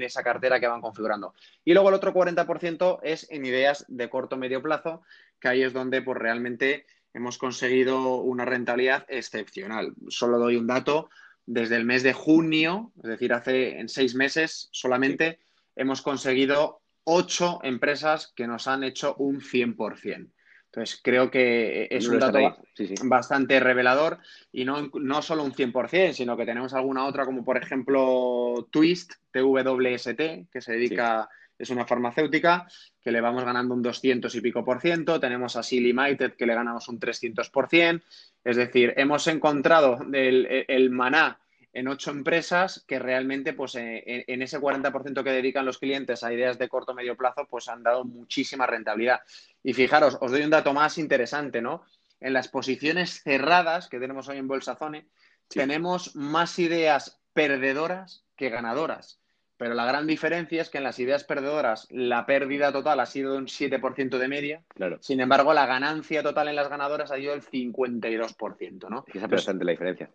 [0.03, 1.35] esa cartera que van configurando.
[1.65, 5.03] Y luego el otro 40% es en ideas de corto medio plazo,
[5.39, 9.95] que ahí es donde pues, realmente hemos conseguido una rentabilidad excepcional.
[10.09, 11.11] Solo doy un dato.
[11.47, 15.41] Desde el mes de junio, es decir, hace en seis meses solamente,
[15.77, 20.31] hemos conseguido ocho empresas que nos han hecho un 100%.
[20.75, 22.57] Entonces, creo que es un dato
[23.05, 24.19] bastante revelador
[24.51, 29.13] y no, no solo un 100%, sino que tenemos alguna otra, como por ejemplo Twist,
[29.31, 32.67] TWST, que se dedica, es una farmacéutica,
[33.01, 35.21] que le vamos ganando un 200 y pico por ciento.
[35.21, 38.05] Tenemos a Limited, que le ganamos un 300 por ciento.
[38.43, 41.39] Es decir, hemos encontrado el, el maná
[41.75, 46.33] en ocho empresas que realmente, pues eh, en, ese 40% que dedican los clientes a
[46.33, 49.21] ideas de corto o medio plazo, pues han dado muchísima rentabilidad.
[49.63, 51.83] Y fijaros, os doy un dato más interesante, ¿no?
[52.21, 55.09] En las posiciones cerradas que tenemos hoy en Bolsazone,
[55.49, 59.21] tenemos más ideas perdedoras que ganadoras.
[59.57, 63.37] Pero la gran diferencia es que en las ideas perdedoras la pérdida total ha sido
[63.37, 64.63] un 7% de media.
[64.69, 64.99] Claro.
[65.01, 69.05] Sin embargo, la ganancia total en las ganadoras ha sido el 52%, ¿no?
[69.13, 70.11] Es bastante la diferencia.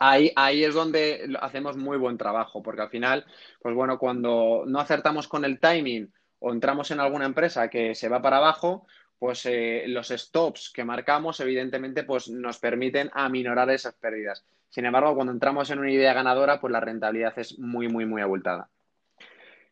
[0.00, 0.32] Ahí,
[0.64, 3.26] es donde hacemos muy buen trabajo, porque al final,
[3.60, 8.08] pues bueno, cuando no acertamos con el timing o entramos en alguna empresa que se
[8.08, 8.86] va para abajo,
[9.18, 14.44] pues eh, los stops que marcamos, evidentemente, pues nos permiten aminorar esas pérdidas.
[14.68, 18.22] Sin embargo, cuando entramos en una idea ganadora, pues la rentabilidad es muy, muy, muy
[18.22, 18.70] abultada.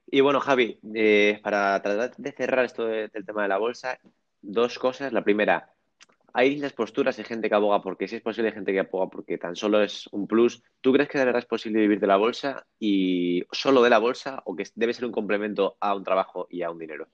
[0.07, 3.99] Y bueno, Javi, eh, para tratar de cerrar esto del tema de la bolsa,
[4.41, 5.13] dos cosas.
[5.13, 5.73] La primera,
[6.37, 9.09] hay distintas posturas, hay gente que aboga porque sí es posible, hay gente que aboga
[9.09, 10.63] porque tan solo es un plus.
[10.83, 13.97] ¿Tú crees que de verdad es posible vivir de la bolsa y solo de la
[13.97, 17.09] bolsa o que debe ser un complemento a un trabajo y a un dinero?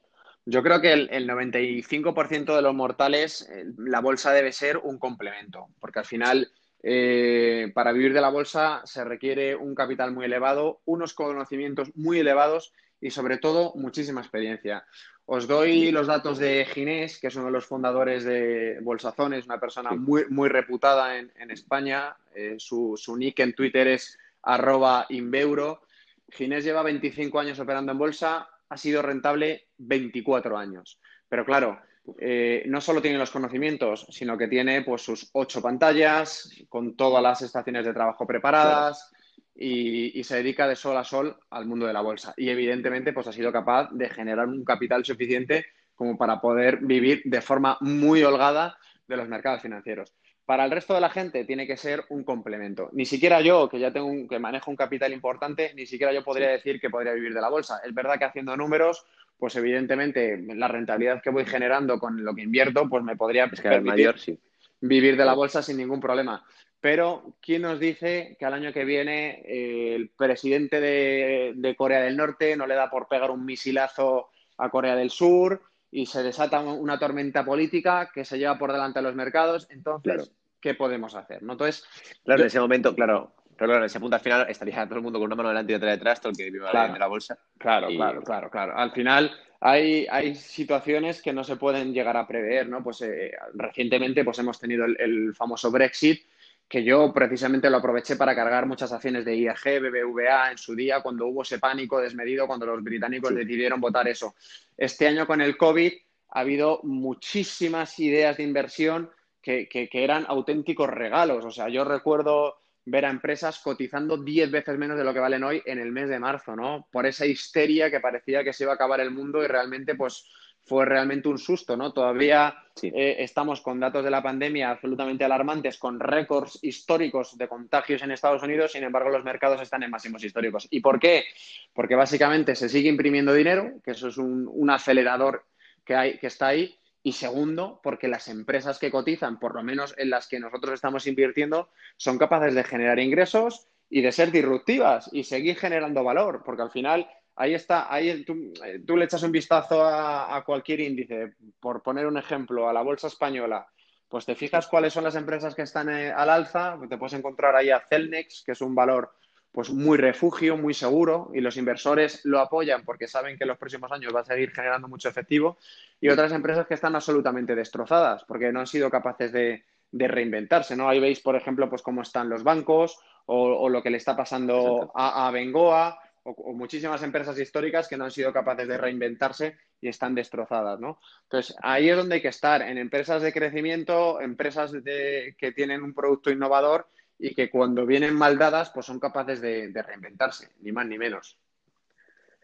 [0.45, 5.69] Yo creo que el, 95% de los mortales, eh, la bolsa debe ser un complemento,
[5.79, 6.51] porque al final,
[6.83, 12.19] eh, para vivir de la bolsa se requiere un capital muy elevado, unos conocimientos muy
[12.19, 14.85] elevados y sobre todo muchísima experiencia.
[15.27, 19.61] Os doy los datos de Ginés, que es uno de los fundadores de Bolsazones, una
[19.61, 22.17] persona muy, muy reputada en, España.
[22.35, 25.83] Eh, su, su, nick en Twitter es arroba inbeuro.
[26.29, 30.99] Ginés lleva 25 años operando en bolsa, ha sido rentable 24 años.
[31.29, 31.81] Pero claro,
[32.19, 37.23] eh, no solo tiene los conocimientos, sino que tiene pues sus ocho pantallas, con todas
[37.23, 39.13] las estaciones de trabajo preparadas
[39.55, 42.35] y, se dedica de sol a sol al mundo de la bolsa.
[42.37, 47.23] Y evidentemente pues ha sido capaz de generar un capital suficiente como para poder vivir
[47.25, 50.13] de forma muy holgada de los mercados financieros.
[50.45, 52.91] Para el resto de la gente tiene que ser un complemento.
[52.93, 56.25] Ni siquiera yo, que ya tengo un, que manejo un capital importante, ni siquiera yo
[56.25, 57.81] podría decir que podría vivir de la bolsa.
[57.85, 59.05] Es verdad que haciendo números,
[59.39, 63.51] pues evidentemente la rentabilidad que voy generando con lo que invierto, pues me podría
[63.83, 64.39] mayor, sí.
[64.81, 66.45] vivir de la bolsa sin ningún problema.
[66.83, 72.01] Pero, ¿quién nos dice que al año que viene eh, el presidente de, de, Corea
[72.01, 76.25] del Norte no le da por pegar un misilazo a Corea del Sur y se
[76.25, 79.69] desata una tormenta política que se lleva por delante a los mercados.
[79.71, 81.45] Entonces, ¿qué podemos hacer?
[81.45, 81.53] ¿no?
[81.53, 81.87] Entonces,
[82.25, 85.21] claro, en ese momento, claro, claro, en ese punto al final estaría todo el mundo
[85.21, 87.39] con una mano delante y otra detrás, todo el que viva de la bolsa.
[87.59, 88.77] Claro, claro, claro, claro.
[88.77, 92.83] Al final hay, hay situaciones que no se pueden llegar a prever, ¿no?
[92.83, 96.25] Pues eh, recientemente pues hemos tenido el famoso Brexit,
[96.73, 101.03] que yo precisamente lo aproveché para cargar muchas acciones de IAG, BBVA en su día,
[101.03, 104.35] cuando hubo ese pánico desmedido, cuando los británicos decidieron votar eso.
[104.75, 105.93] Este año con el COVID
[106.31, 109.11] ha habido muchísimas ideas de inversión
[109.43, 111.45] que, eran auténticos regalos.
[111.45, 112.57] O sea, yo recuerdo
[112.87, 116.09] ver a empresas cotizando 10 veces menos de lo que valen hoy en el mes
[116.09, 116.89] de marzo, ¿no?
[116.91, 120.25] Por esa histeria que parecía que se iba a acabar el mundo y realmente, pues,
[120.65, 121.93] fue realmente un susto, ¿no?
[121.93, 128.03] Todavía eh, estamos con datos de la pandemia absolutamente alarmantes, con récords históricos de contagios
[128.03, 130.69] en Estados Unidos, sin embargo los mercados están en máximos históricos.
[130.71, 131.25] ¿Y por qué?
[131.73, 135.45] Porque básicamente se sigue imprimiendo dinero, que eso es un, acelerador
[135.85, 139.95] que, hay, que está ahí, y segundo, porque las empresas que cotizan, por lo menos
[139.99, 145.11] en las que nosotros estamos invirtiendo, son capaces de generar ingresos y de ser disruptivas
[145.13, 149.83] y seguir generando valor, porque al final ahí está, ahí tú, le echas un vistazo
[149.85, 153.67] a, cualquier índice, por poner un ejemplo, a la bolsa española,
[154.09, 157.57] pues te fijas cuáles son las empresas que están eh, al alza, te puedes encontrar
[157.57, 159.13] ahí a Celnex, que es un valor
[159.51, 163.59] pues muy refugio, muy seguro, y los inversores lo apoyan porque saben que en los
[163.59, 165.59] próximos años va a seguir generando mucho efectivo,
[166.01, 169.65] y otras empresas que están absolutamente destrozadas porque no han sido capaces de,
[169.95, 170.89] reinventarse, ¿no?
[170.89, 174.91] Ahí veis, por ejemplo, pues cómo están los bancos o, lo que le está pasando
[174.95, 179.89] a, a Bengoa, o, muchísimas empresas históricas que no han sido capaces de reinventarse y
[179.89, 180.99] están destrozadas, ¿no?
[181.25, 185.95] Entonces, ahí es donde hay que estar, en empresas de crecimiento, empresas que tienen un
[185.95, 186.87] producto innovador
[187.19, 191.39] y que cuando vienen mal dadas, pues son capaces de, reinventarse, ni más ni menos.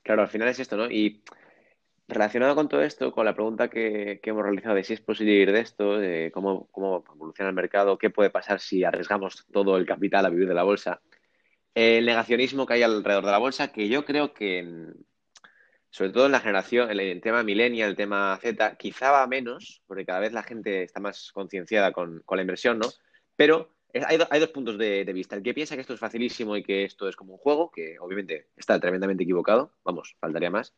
[0.04, 0.90] Claro, al final es esto, ¿no?
[0.90, 1.22] Y
[2.06, 5.52] relacionado con todo esto, con la pregunta que, hemos realizado de si es posible vivir
[5.52, 9.84] de esto, de cómo, cómo evoluciona el mercado, qué puede pasar si arriesgamos todo el
[9.84, 11.00] capital a vivir de la bolsa,
[11.78, 14.66] el negacionismo que hay alrededor de la bolsa, que yo creo que,
[15.90, 19.80] sobre todo en la generación, en el tema millennial, el tema Z, quizá va menos,
[19.86, 22.88] porque cada vez la gente está más concienciada con, la inversión, ¿no?
[23.36, 25.36] Pero hay, dos puntos de, vista.
[25.36, 27.96] El que piensa que esto es facilísimo y que esto es como un juego, que
[28.00, 30.74] obviamente está tremendamente equivocado, vamos, faltaría más.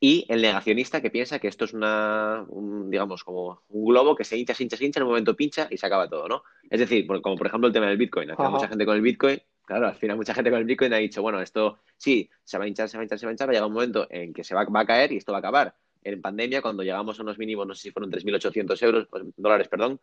[0.00, 2.46] Y el negacionista que piensa que esto es una,
[2.86, 5.68] digamos, como un globo que se hincha, se hincha, se hincha, en un momento pincha
[5.70, 6.42] y se acaba todo, ¿no?
[6.70, 8.30] Es decir, como por ejemplo el tema del Bitcoin.
[8.38, 11.20] Mucha gente con el Bitcoin Claro, al final mucha gente con el Bitcoin ha dicho,
[11.20, 13.48] bueno, esto sí, se va a hinchar, se va a hinchar, se va a hinchar,
[13.48, 15.40] va a llegar un momento en que se va, a caer y esto va a
[15.40, 15.74] acabar.
[16.02, 19.68] En pandemia, cuando llegamos a unos mínimos, no sé si fueron 3.800 euros, pues, dólares,
[19.68, 20.00] perdón,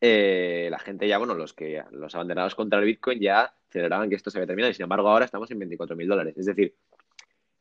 [0.00, 4.14] eh, la gente ya, bueno, los que los abanderados contra el Bitcoin ya celebraban que
[4.14, 6.38] esto se había terminado y sin embargo ahora estamos en 24.000 dólares.
[6.38, 6.76] Es decir,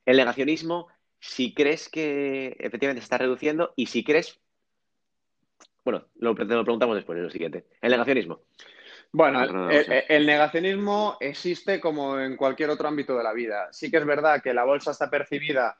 [0.05, 0.89] el negacionismo,
[1.19, 4.39] si crees que efectivamente se está reduciendo y si crees,
[5.83, 8.41] bueno, lo, lo preguntamos después, es lo siguiente, el negacionismo.
[9.11, 13.69] Bueno, el, negacionismo existe como en cualquier otro ámbito de la vida.
[13.71, 15.77] Sí que es verdad que la bolsa está percibida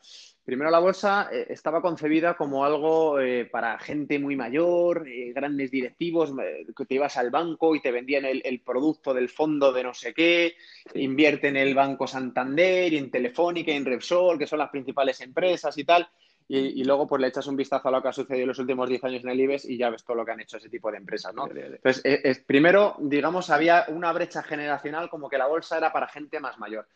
[0.48, 5.70] Primero la bolsa eh, estaba concebida como algo eh, para gente muy mayor, eh, grandes
[5.70, 6.32] directivos,
[6.74, 10.14] que te ibas al banco y te vendían el, producto del fondo de no sé
[10.14, 10.56] qué,
[10.94, 15.20] invierte en el Banco Santander y en Telefónica y en Repsol, que son las principales
[15.20, 16.08] empresas y tal.
[16.50, 18.88] Y, luego pues le echas un vistazo a lo que ha sucedido en los últimos
[18.88, 20.90] 10 años en el IBEX y ya ves todo lo que han hecho ese tipo
[20.90, 21.46] de empresas, ¿no?
[21.54, 26.58] Entonces, primero, digamos, había una brecha generacional como que la bolsa era para gente más
[26.58, 26.88] mayor.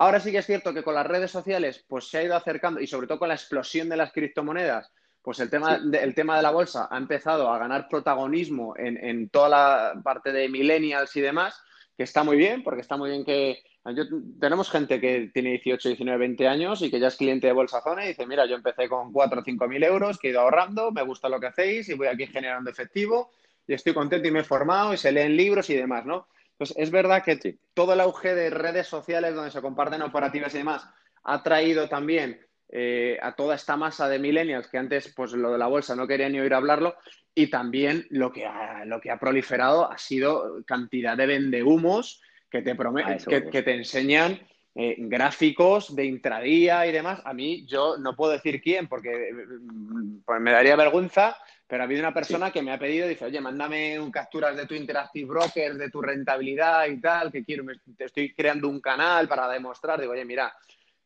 [0.00, 2.80] Ahora sí que es cierto que con las redes sociales pues se ha ido acercando
[2.80, 6.42] y sobre todo con la explosión de las criptomonedas, pues el tema, de, tema de
[6.42, 11.62] la bolsa ha empezado a ganar protagonismo en, toda la parte de millennials y demás,
[12.00, 13.62] que está muy bien, porque está muy bien que...
[14.40, 17.82] tenemos gente que tiene 18, 19, 20 años y que ya es cliente de Bolsa
[17.82, 20.40] Zone y dice, mira, yo empecé con 4 o 5 mil euros, que he ido
[20.40, 23.32] ahorrando, me gusta lo que hacéis y voy aquí generando efectivo
[23.66, 26.26] y estoy contento y me he formado y se leen libros y demás, ¿no?
[26.56, 30.58] Pues es verdad que todo el auge de redes sociales donde se comparten operativas y
[30.58, 30.88] demás
[31.22, 32.40] ha traído también
[32.72, 36.06] eh, a toda esta masa de millennials que antes, pues lo de la bolsa no
[36.06, 36.96] querían ni oír hablarlo,
[37.34, 42.62] y también lo que ha, lo que ha proliferado ha sido cantidad de vendehumos que
[42.62, 42.76] te,
[43.50, 44.40] que, te enseñan
[44.74, 47.20] eh, gráficos de intradía y demás.
[47.24, 51.86] A mí, yo no puedo decir quién porque mm, pues me daría vergüenza, pero ha
[51.86, 55.26] habido una persona que me ha pedido, dice, oye, mándame un capturas de tu Interactive
[55.28, 57.64] Broker, de tu rentabilidad y tal, que quiero,
[57.96, 60.00] te estoy creando un canal para demostrar.
[60.00, 60.52] Digo, oye, mira,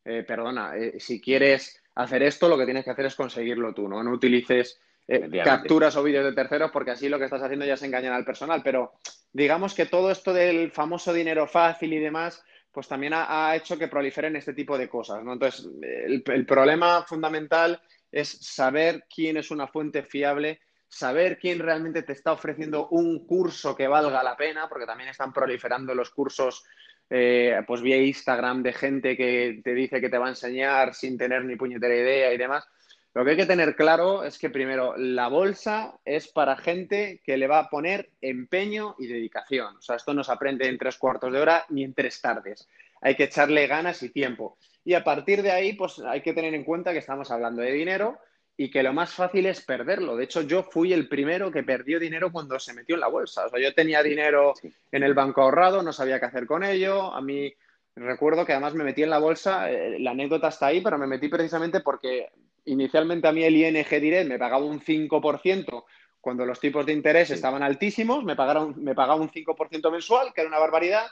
[0.05, 3.89] eh, perdona, eh, si quieres hacer esto, lo que tienes que hacer es conseguirlo tú,
[3.89, 4.03] ¿no?
[4.03, 7.73] No utilices eh, capturas o vídeos de terceros porque así lo que estás haciendo ya
[7.73, 8.61] es engañar al personal.
[8.63, 8.93] Pero
[9.33, 13.87] digamos que todo esto del famoso dinero fácil y demás, pues también ha, hecho que
[13.87, 15.33] proliferen este tipo de cosas, ¿no?
[15.33, 22.13] Entonces, el problema fundamental es saber quién es una fuente fiable, saber quién realmente te
[22.13, 26.63] está ofreciendo un curso que valga la pena, porque también están proliferando los cursos
[27.09, 31.17] eh, pues vía Instagram de gente que te dice que te va a enseñar sin
[31.17, 32.65] tener ni puñetera idea y demás.
[33.13, 37.37] Lo que hay que tener claro es que primero la bolsa es para gente que
[37.37, 39.77] le va a poner empeño y dedicación.
[39.77, 42.67] O sea, esto no se aprende en tres cuartos de hora ni en tres tardes.
[42.99, 44.57] Hay que echarle ganas y tiempo.
[44.83, 47.71] Y a partir de ahí, pues hay que tener en cuenta que estamos hablando de
[47.71, 48.19] dinero
[48.57, 50.15] y que lo más fácil es perderlo.
[50.15, 53.45] De hecho, yo fui el primero que perdió dinero cuando se metió en la bolsa.
[53.45, 54.53] O sea, yo tenía dinero
[54.91, 57.13] en el banco ahorrado, no sabía qué hacer con ello.
[57.13, 57.53] A mí
[57.95, 61.07] recuerdo que además me metí en la bolsa, eh, la anécdota está ahí, pero me
[61.07, 62.29] metí precisamente porque
[62.65, 65.85] inicialmente a mí el ING Direct me pagaba un 5%
[66.21, 70.41] cuando los tipos de interés estaban altísimos, me, pagaron, me pagaba un 5% mensual, que
[70.41, 71.05] era una barbaridad.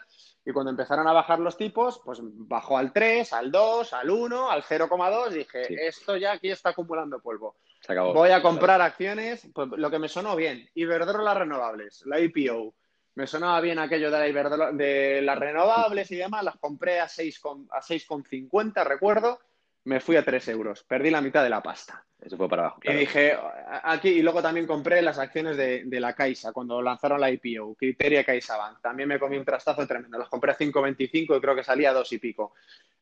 [0.45, 4.51] Y cuando empezaron a bajar los tipos, pues bajó al 3, al 2, al 1,
[4.51, 5.29] al 0,2.
[5.29, 7.55] Dije, esto ya aquí está acumulando polvo.
[8.13, 10.69] Voy a comprar acciones, pues lo que me sonó bien.
[10.73, 12.73] Iberdrola Renovables, la IPO.
[13.15, 16.43] Me sonaba bien aquello de, la de las renovables y demás.
[16.43, 19.39] Las compré a 6,50, a recuerdo.
[19.85, 20.83] Me fui a 3 euros.
[20.83, 22.05] Perdí la mitad de la pasta.
[22.21, 22.79] Eso fue para abajo.
[22.83, 23.37] Y dije,
[23.83, 28.23] aquí, y luego también compré las acciones de, la Caixa cuando lanzaron la IPO, Criteria
[28.23, 28.79] CaixaBank.
[28.81, 30.17] También me comí un trastazo tremendo.
[30.17, 32.53] Las compré a 5.25 y creo que salía a 2 y pico.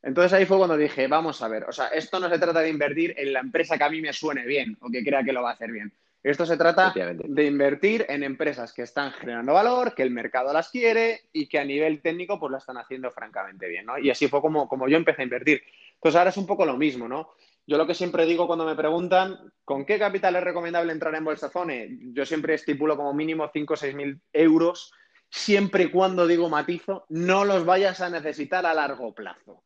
[0.02, 2.70] Entonces ahí fue cuando dije, vamos a ver, o sea, esto no se trata de
[2.70, 5.44] invertir en la empresa que a mí me suene bien o que crea que lo
[5.44, 5.94] va a hacer bien.
[6.24, 10.70] Esto se trata de invertir en empresas que están generando valor, que el mercado las
[10.70, 13.98] quiere y que a nivel técnico pues lo están haciendo francamente bien, ¿no?
[13.98, 15.64] Y así fue como, como yo empecé a invertir.
[16.02, 17.30] Entonces ahora es un poco lo mismo, ¿no?
[17.68, 21.24] Yo lo que siempre digo cuando me preguntan con qué capital es recomendable entrar en
[21.24, 24.92] Bolsa Zone, yo siempre estipulo como mínimo 5 o 6 mil euros,
[25.30, 29.64] siempre y cuando digo matizo, no los vayas a necesitar a largo plazo.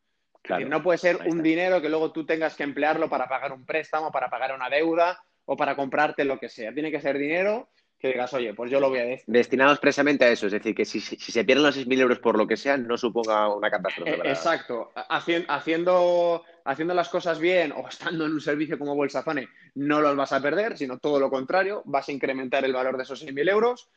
[0.68, 4.12] no puede ser un dinero que luego tú tengas que emplearlo para pagar un préstamo,
[4.12, 6.74] para pagar una deuda o para comprarte lo que sea.
[6.74, 9.24] Tiene que ser dinero que digas, oye, pues yo lo voy a decir.
[9.26, 12.46] Destinados expresamente a eso, es decir, que si, se pierden los 6.000 euros por lo
[12.46, 14.10] que sea, no suponga una catástrofe.
[14.10, 14.92] Eh, exacto.
[15.08, 20.32] haciendo, haciendo las cosas bien o estando en un servicio como Bolsafone, no los vas
[20.32, 23.88] a perder, sino todo lo contrario, vas a incrementar el valor de esos 6.000 euros.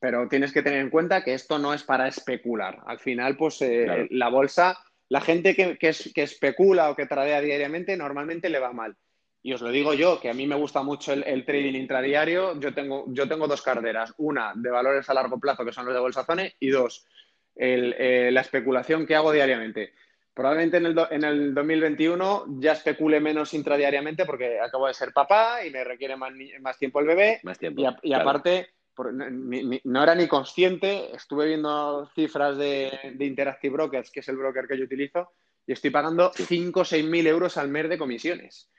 [0.00, 2.80] Pero tienes que tener en cuenta que esto no es para especular.
[2.86, 4.76] Al final, pues eh, la bolsa,
[5.08, 8.96] la gente que, que, que especula o que tradea diariamente, normalmente le va mal
[9.44, 12.58] y os lo digo yo, que a mí me gusta mucho el, trading intradiario.
[12.58, 14.14] Yo tengo, yo tengo dos carteras.
[14.16, 17.06] Una de valores a largo plazo, que son los de Bolsazone, y dos,
[17.54, 19.92] eh, la especulación que hago diariamente.
[20.32, 25.62] Probablemente en el, en el 2021 ya especule menos intradiariamente porque acabo de ser papá
[25.62, 27.40] y me requiere más, más tiempo el bebé.
[27.42, 27.82] Más tiempo.
[28.02, 34.38] Y, aparte, no era ni consciente, estuve viendo cifras de, Interactive Brokers, que es el
[34.38, 35.32] broker que yo utilizo,
[35.66, 38.70] y estoy pagando 5 o 6 mil euros al mes de comisiones.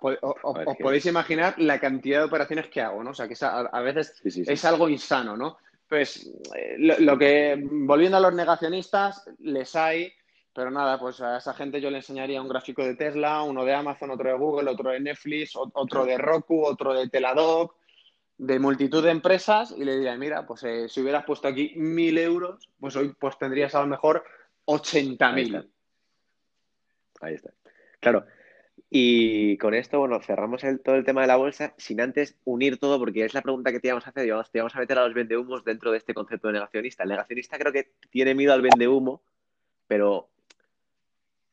[0.00, 3.10] Os, podéis imaginar la cantidad de operaciones que hago, ¿no?
[3.10, 5.58] O sea, que a, veces es algo insano, ¿no?
[5.88, 10.12] Pues eh, lo, que, volviendo a los negacionistas, les hay,
[10.52, 13.74] pero nada, pues a esa gente yo le enseñaría un gráfico de Tesla, uno de
[13.74, 17.76] Amazon, otro de Google, otro de Netflix, otro de Roku, otro de Teladoc,
[18.38, 22.18] de multitud de empresas y le diría, mira, pues eh, si hubieras puesto aquí mil
[22.18, 24.24] euros, pues hoy pues tendrías a lo mejor
[24.64, 25.70] 80 mil.
[27.20, 27.50] Ahí está.
[28.00, 28.24] Claro.
[28.96, 32.78] Y con esto, bueno, cerramos el, todo el tema de la bolsa sin antes unir
[32.78, 34.22] todo, porque es la pregunta que te íbamos a hacer.
[34.22, 37.02] Digamos, te vamos a meter a los vendehumos dentro de este concepto de negacionista.
[37.02, 39.20] El negacionista creo que tiene miedo al vendehumo,
[39.88, 40.28] pero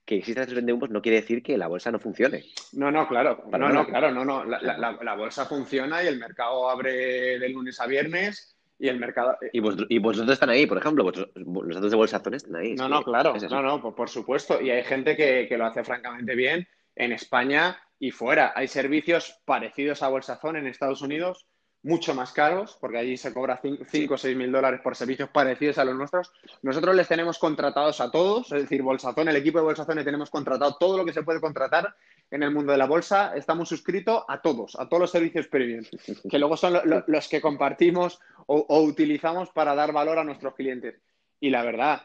[0.05, 2.45] que existan estos vendehumos no quiere decir que la bolsa no funcione.
[2.73, 3.43] No, no, claro.
[3.51, 4.45] no, no, claro, no, no.
[4.45, 9.35] La, bolsa funciona y el mercado abre de lunes a viernes y el mercado.
[9.51, 12.75] Y, vosotros, están ahí, por ejemplo, los datos de bolsazón están ahí.
[12.75, 13.33] No, no, claro.
[13.49, 14.61] No, no, por, supuesto.
[14.61, 18.53] Y hay gente que, lo hace francamente bien en España y fuera.
[18.55, 21.47] Hay servicios parecidos a Bolsazón en Estados Unidos
[21.83, 25.79] mucho más caros, porque allí se cobra 5 o 6 mil dólares por servicios parecidos
[25.79, 26.31] a los nuestros.
[26.61, 30.29] Nosotros les tenemos contratados a todos, es decir, Bolsazón, el equipo de Bolsazón, le tenemos
[30.29, 31.95] contratado todo lo que se puede contratar
[32.29, 33.35] en el mundo de la bolsa.
[33.35, 35.83] Estamos suscritos a todos, a todos los servicios premium,
[36.29, 36.77] que luego son
[37.07, 41.01] los que compartimos o, utilizamos para dar valor a nuestros clientes.
[41.39, 42.03] Y la verdad,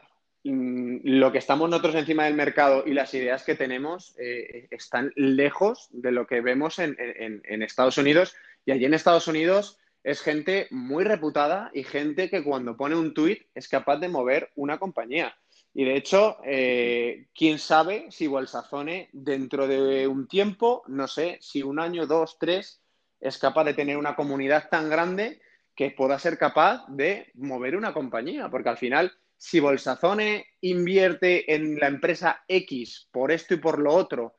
[0.51, 5.87] lo que estamos nosotros encima del mercado y las ideas que tenemos eh, están lejos
[5.91, 10.67] de lo que vemos en, en Estados Unidos y allí en Estados Unidos es gente
[10.71, 15.35] muy reputada y gente que cuando pone un tuit es capaz de mover una compañía.
[15.73, 21.61] Y de hecho, eh, quién sabe si Bolsazone dentro de un tiempo, no sé, si
[21.61, 22.81] un año, dos, tres,
[23.19, 25.41] es capaz de tener una comunidad tan grande
[25.75, 28.49] que pueda ser capaz de mover una compañía.
[28.49, 33.93] Porque al final, si Bolsazone invierte en la empresa X por esto y por lo
[33.93, 34.35] otro,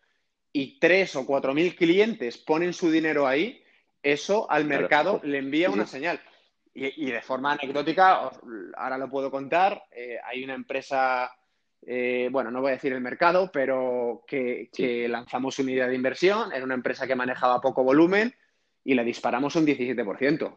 [0.52, 3.62] y tres o cuatro mil clientes ponen su dinero ahí,
[4.02, 6.20] eso al mercado le envía una señal.
[6.74, 8.30] Y, de forma anecdótica,
[8.76, 11.28] ahora lo puedo contar, eh, hay una empresa,
[11.84, 15.96] eh, bueno, no voy a decir el mercado, pero que, que, lanzamos una idea de
[15.96, 18.32] inversión, era una empresa que manejaba poco volumen
[18.84, 20.56] y le disparamos un 17%.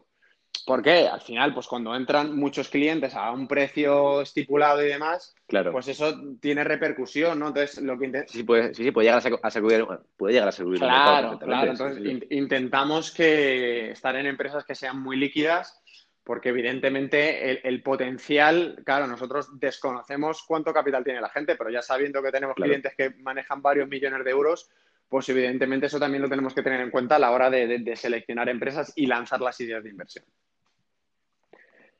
[0.64, 1.08] ¿Por qué?
[1.08, 5.72] Al final, pues cuando entran muchos clientes a un precio estipulado y demás, claro.
[5.72, 7.48] pues eso tiene repercusión, ¿no?
[7.48, 9.84] Entonces, lo que sí, puede, sí, puede llegar a, sacudir,
[10.16, 10.78] puede llegar a sacudir.
[10.78, 11.72] Claro, claro.
[11.72, 15.82] Entonces, intentamos que estar en empresas que sean muy líquidas,
[16.24, 22.22] porque evidentemente el, potencial, claro, nosotros desconocemos cuánto capital tiene la gente, pero ya sabiendo
[22.22, 24.70] que tenemos clientes que manejan varios millones de euros,
[25.12, 28.48] pues evidentemente eso también lo tenemos que tener en cuenta a la hora de, seleccionar
[28.48, 30.24] empresas y lanzar las ideas de inversión.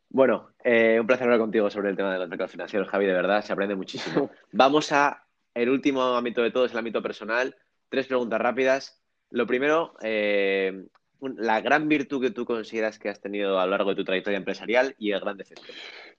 [0.09, 3.12] Bueno, eh, un placer hablar contigo sobre el tema de los mercados financieros, Javi, de
[3.12, 4.31] verdad, se aprende muchísimo.
[4.53, 7.55] Vamos a el último ámbito de todo, es el ámbito personal.
[7.90, 9.03] Tres preguntas rápidas.
[9.29, 10.87] Lo primero, eh,
[11.20, 14.38] la gran virtud que tú consideras que has tenido a lo largo de tu trayectoria
[14.38, 15.70] empresarial y el gran defecto.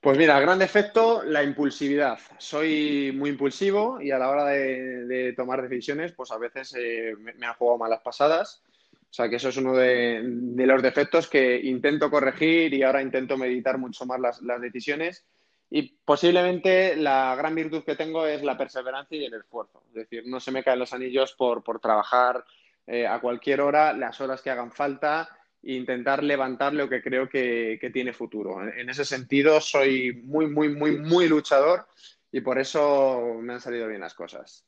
[0.04, 2.20] Pues mira, gran defecto, la impulsividad.
[2.38, 7.48] Soy muy impulsivo y a la hora de, tomar decisiones, pues a veces eh, me,
[7.48, 8.62] han jugado malas pasadas.
[9.00, 13.38] O sea que eso es uno de, los defectos que intento corregir y ahora intento
[13.38, 15.26] meditar mucho más las, decisiones.
[15.70, 19.84] Y posiblemente la gran virtud que tengo es la perseverancia y el esfuerzo.
[19.88, 22.44] Es decir, no se me caen los anillos por, por trabajar
[22.88, 25.30] eh, a cualquier hora, las horas que hagan falta,
[25.64, 28.62] e intentar levantar lo que creo que, tiene futuro.
[28.68, 31.88] En, ese sentido, soy muy, muy, muy, muy luchador
[32.32, 34.66] y por eso me han salido bien las cosas.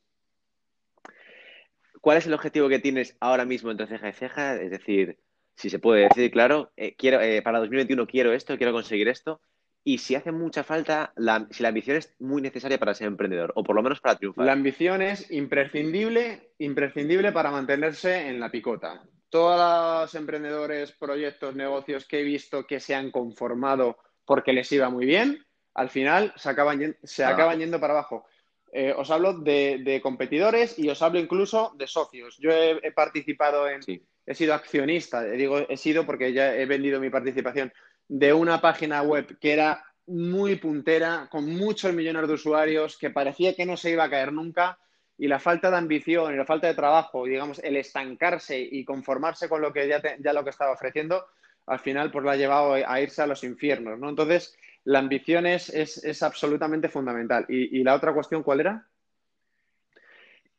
[1.99, 4.55] ¿Cuál es el objetivo que tienes ahora mismo entre ceja y ceja?
[4.61, 5.17] Es decir,
[5.55, 9.41] si se puede decir, claro, eh, quiero, eh, para 2021 quiero esto, quiero conseguir esto,
[9.83, 11.13] y si hace mucha falta,
[11.51, 14.45] si la ambición es muy necesaria para ser emprendedor, o por lo menos para triunfar.
[14.45, 19.03] La ambición es imprescindible, imprescindible para mantenerse en la picota.
[19.35, 24.89] Todos los emprendedores, proyectos, negocios que he visto que se han conformado porque les iba
[24.89, 27.31] muy bien, al final se acaban, se ah.
[27.31, 28.25] acaban yendo para abajo.
[28.71, 32.37] Eh, os hablo de, competidores y os hablo incluso de socios.
[32.39, 33.81] Yo he, participado en,
[34.25, 37.73] he sido accionista, digo he sido porque ya he vendido mi participación
[38.07, 43.53] de una página web que era muy puntera, con muchos millones de usuarios, que parecía
[43.53, 44.79] que no se iba a caer nunca,
[45.17, 49.47] y la falta de ambición y la falta de trabajo, digamos, el estancarse y conformarse
[49.47, 51.25] con lo que ya, ya lo que estaba ofreciendo,
[51.67, 54.09] al final pues lo ha llevado a irse a los infiernos, ¿no?
[54.09, 57.45] Entonces, la ambición es, es, absolutamente fundamental.
[57.49, 58.87] ¿Y, la otra cuestión cuál era?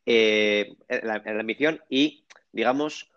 [0.05, 3.13] Eh, la ambición y, digamos,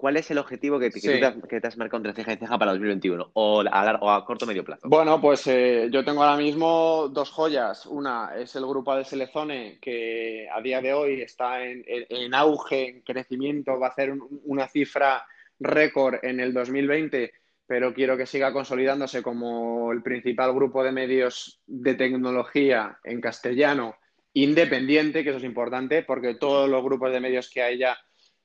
[0.00, 3.32] ¿Cuál es el objetivo que, te, has marcado entre ceja y ceja para 2021?
[3.34, 4.88] ¿O a, o a corto o medio plazo?
[4.88, 7.84] Bueno, pues eh, yo tengo ahora mismo dos joyas.
[7.84, 13.00] Una es el grupo de Selezone, que a día de hoy está en, auge, en
[13.02, 15.26] crecimiento, va a hacer una cifra
[15.58, 17.34] récord en el 2020,
[17.66, 23.96] pero quiero que siga consolidándose como el principal grupo de medios de tecnología en castellano
[24.32, 27.98] independiente, que eso es importante, porque todos los grupos de medios que hay ya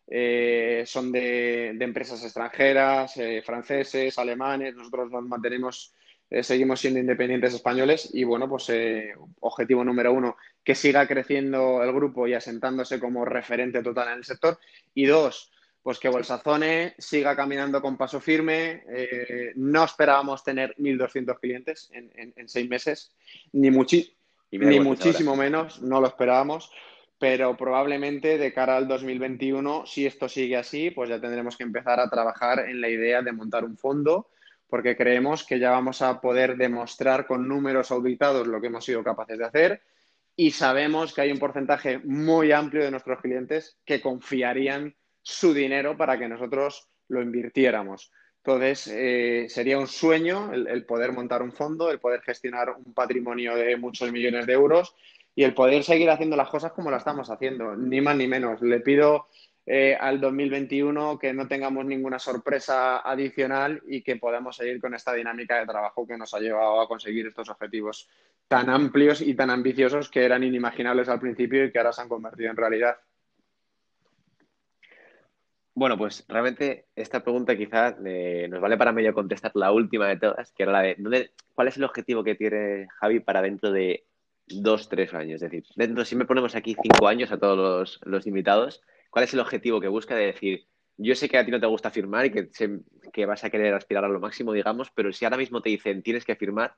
[0.07, 5.93] eh, son de, empresas extranjeras, eh, franceses, alemanes, nosotros nos mantenemos,
[6.29, 8.71] eh, seguimos siendo independientes españoles y bueno, pues
[9.39, 14.25] objetivo número uno, que siga creciendo el grupo y asentándose como referente total en el
[14.25, 14.59] sector.
[14.93, 15.51] Y dos,
[15.81, 18.83] pues que Bolsazone siga caminando con paso firme.
[19.55, 23.11] no esperábamos tener 1.200 clientes en, seis meses,
[23.53, 23.69] ni,
[24.51, 26.71] ni muchísimo menos, no lo esperábamos
[27.18, 31.99] pero probablemente de cara al 2021, si esto sigue así, pues ya tendremos que empezar
[31.99, 34.30] a trabajar en la idea de montar un fondo,
[34.68, 39.03] porque creemos que ya vamos a poder demostrar con números auditados lo que hemos sido
[39.03, 39.82] capaces de hacer
[40.36, 45.95] y sabemos que hay un porcentaje muy amplio de nuestros clientes que confiarían su dinero
[45.95, 48.11] para que nosotros lo invirtiéramos.
[48.43, 53.55] Entonces, eh, sería un sueño el, poder montar un fondo, el poder gestionar un patrimonio
[53.55, 54.93] de muchos millones de euros
[55.36, 58.61] y el poder seguir haciendo las cosas como las estamos haciendo, ni más ni menos.
[58.61, 59.27] Le pido
[59.65, 65.13] eh, al 2021 que no tengamos ninguna sorpresa adicional y que podamos seguir con esta
[65.13, 68.07] dinámica de trabajo que nos ha llevado a conseguir estos objetivos
[68.47, 72.09] tan amplios y tan ambiciosos que eran inimaginables al principio y que ahora se han
[72.09, 72.97] convertido en realidad.
[75.73, 80.53] Bueno, pues realmente esta pregunta quizás nos vale para medio contestar la última de todas,
[80.53, 84.05] que era la de ¿cuál es el objetivo que tiene Javi para dentro de
[84.47, 85.41] dos, tres años.
[85.41, 89.33] Es decir, dentro, si me ponemos aquí cinco años a todos los, invitados, ¿cuál es
[89.33, 90.67] el objetivo que busca de decir,
[90.97, 92.49] yo sé que a ti no te gusta firmar y que,
[93.11, 96.03] que vas a querer aspirar a lo máximo, digamos, pero si ahora mismo te dicen
[96.03, 96.75] tienes que firmar,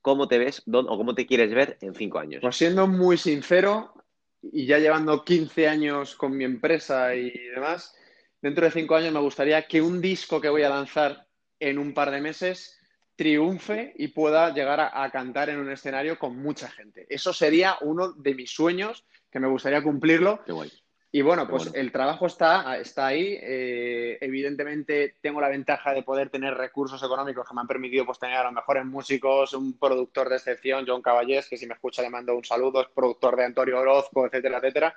[0.00, 2.40] ¿cómo te ves o cómo te quieres ver en cinco años?
[2.42, 3.94] Pues siendo muy sincero
[4.42, 7.94] y ya llevando 15 años con mi empresa y demás,
[8.42, 11.26] dentro de cinco años me gustaría que un disco que voy a lanzar
[11.58, 12.78] en un par de meses
[13.16, 17.06] triunfe y pueda llegar a, cantar en un escenario con mucha gente.
[17.08, 20.42] Eso sería uno de mis sueños que me gustaría cumplirlo.
[20.44, 20.72] Qué guay.
[21.14, 23.38] Y bueno, pues el trabajo está, está ahí.
[23.40, 28.18] Eh, evidentemente tengo la ventaja de poder tener recursos económicos que me han permitido pues,
[28.18, 32.02] tener a los mejores músicos, un productor de excepción, John Caballés, que si me escucha
[32.02, 34.94] le mando un saludo, es productor de Antonio Orozco, etcétera, etcétera.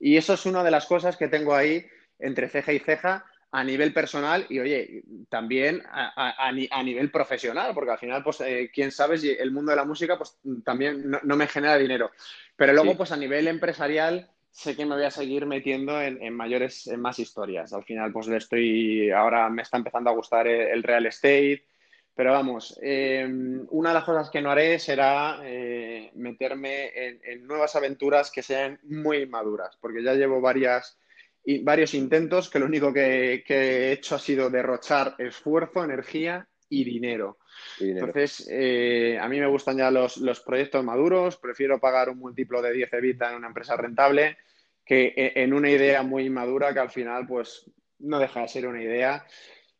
[0.00, 1.86] Y eso es una de las cosas que tengo ahí
[2.18, 6.50] entre ceja y ceja a nivel personal y, oye, también a,
[6.82, 10.16] nivel profesional, porque al final, pues, eh, quién sabe si el mundo de la música,
[10.16, 12.10] pues, también no, me genera dinero.
[12.56, 16.86] Pero luego, pues, a nivel empresarial, sé que me voy a seguir metiendo en, mayores,
[16.86, 17.74] en más historias.
[17.74, 21.66] Al final, pues, le estoy, ahora me está empezando a gustar el, real estate.
[22.14, 23.26] Pero vamos, eh,
[23.70, 28.42] una de las cosas que no haré será eh, meterme en, en nuevas aventuras que
[28.42, 30.98] sean muy maduras, porque ya llevo varias
[31.44, 36.84] y varios intentos que lo único que, he hecho ha sido derrochar esfuerzo, energía y
[36.84, 37.38] dinero.
[37.80, 42.72] Entonces, eh, a mí me gustan ya los, proyectos maduros, prefiero pagar un múltiplo de
[42.72, 44.38] 10 EBITDA en una empresa rentable
[44.84, 48.66] que e, en una idea muy madura que al final pues no deja de ser
[48.66, 49.24] una idea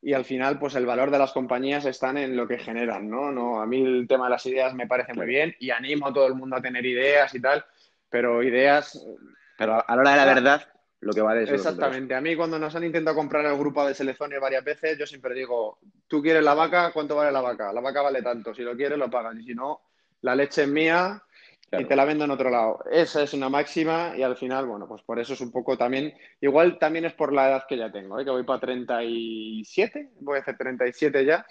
[0.01, 3.33] y al final pues el valor de las compañías están en lo que generan, ¿no?
[3.33, 6.13] no a mí el tema de las ideas me parece muy bien y animo a
[6.13, 7.65] todo el mundo a tener ideas y tal,
[8.09, 9.05] pero ideas...
[9.59, 10.72] Pero a la hora de la verdad,
[11.03, 12.15] lo que vale Exactamente.
[12.15, 15.35] A mí cuando nos han intentado comprar el grupo de selecciones varias veces, yo siempre
[15.35, 17.73] digo, tú quieres la vaca, ¿cuánto vale la vaca?
[17.73, 19.81] La vaca vale tanto, si lo quieres lo pagas y si no,
[20.21, 21.21] la leche es mía
[21.73, 22.85] y te la vendo en otro lado.
[22.89, 26.15] Esa es una máxima y al final, bueno, pues por eso es un poco también,
[26.41, 28.25] igual también es por la edad que ya tengo, ¿eh?
[28.25, 31.45] que voy para 37, voy a hacer 37 ya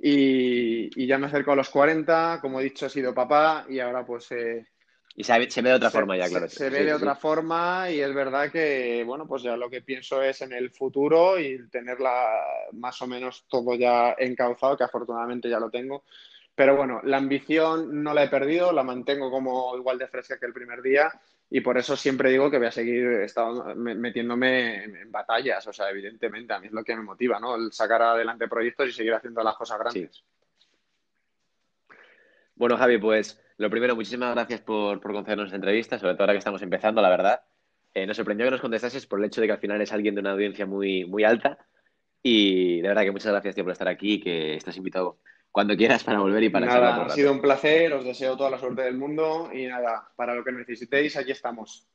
[0.00, 3.80] y, y ya me acerco a los 40, como he dicho he sido papá y
[3.80, 4.30] ahora pues...
[4.30, 4.64] Eh,
[5.18, 6.46] y se, ve de otra forma ya, claro.
[6.46, 10.22] Se, ve de otra forma y es verdad que, bueno, pues ya lo que pienso
[10.22, 15.58] es en el futuro y tenerla más o menos todo ya encauzado, que afortunadamente ya
[15.58, 16.04] lo tengo.
[16.54, 20.46] Pero bueno, la ambición no la he perdido, la mantengo como igual de fresca que
[20.46, 21.10] el primer día
[21.48, 23.26] y por eso siempre digo que voy a seguir
[23.76, 25.66] metiéndome en, batallas.
[25.66, 27.56] O sea, evidentemente, a mí es lo que me motiva, ¿no?
[27.56, 30.24] El sacar adelante proyectos y seguir haciendo las cosas grandes.
[32.54, 36.34] Bueno, Javi, pues lo primero, muchísimas gracias por, por concedernos esta entrevista, sobre todo ahora
[36.34, 37.40] que estamos empezando, la verdad.
[37.94, 40.14] Eh, nos sorprendió que nos contestases por el hecho de que al final es alguien
[40.14, 41.58] de una audiencia muy, muy alta.
[42.22, 45.18] Y de verdad que muchas gracias, tío, por estar aquí y que estás invitado
[45.50, 48.58] cuando quieras para volver y para Nada, ha sido un placer, os deseo toda la
[48.58, 51.88] suerte del mundo y nada, para lo que necesitéis, aquí estamos.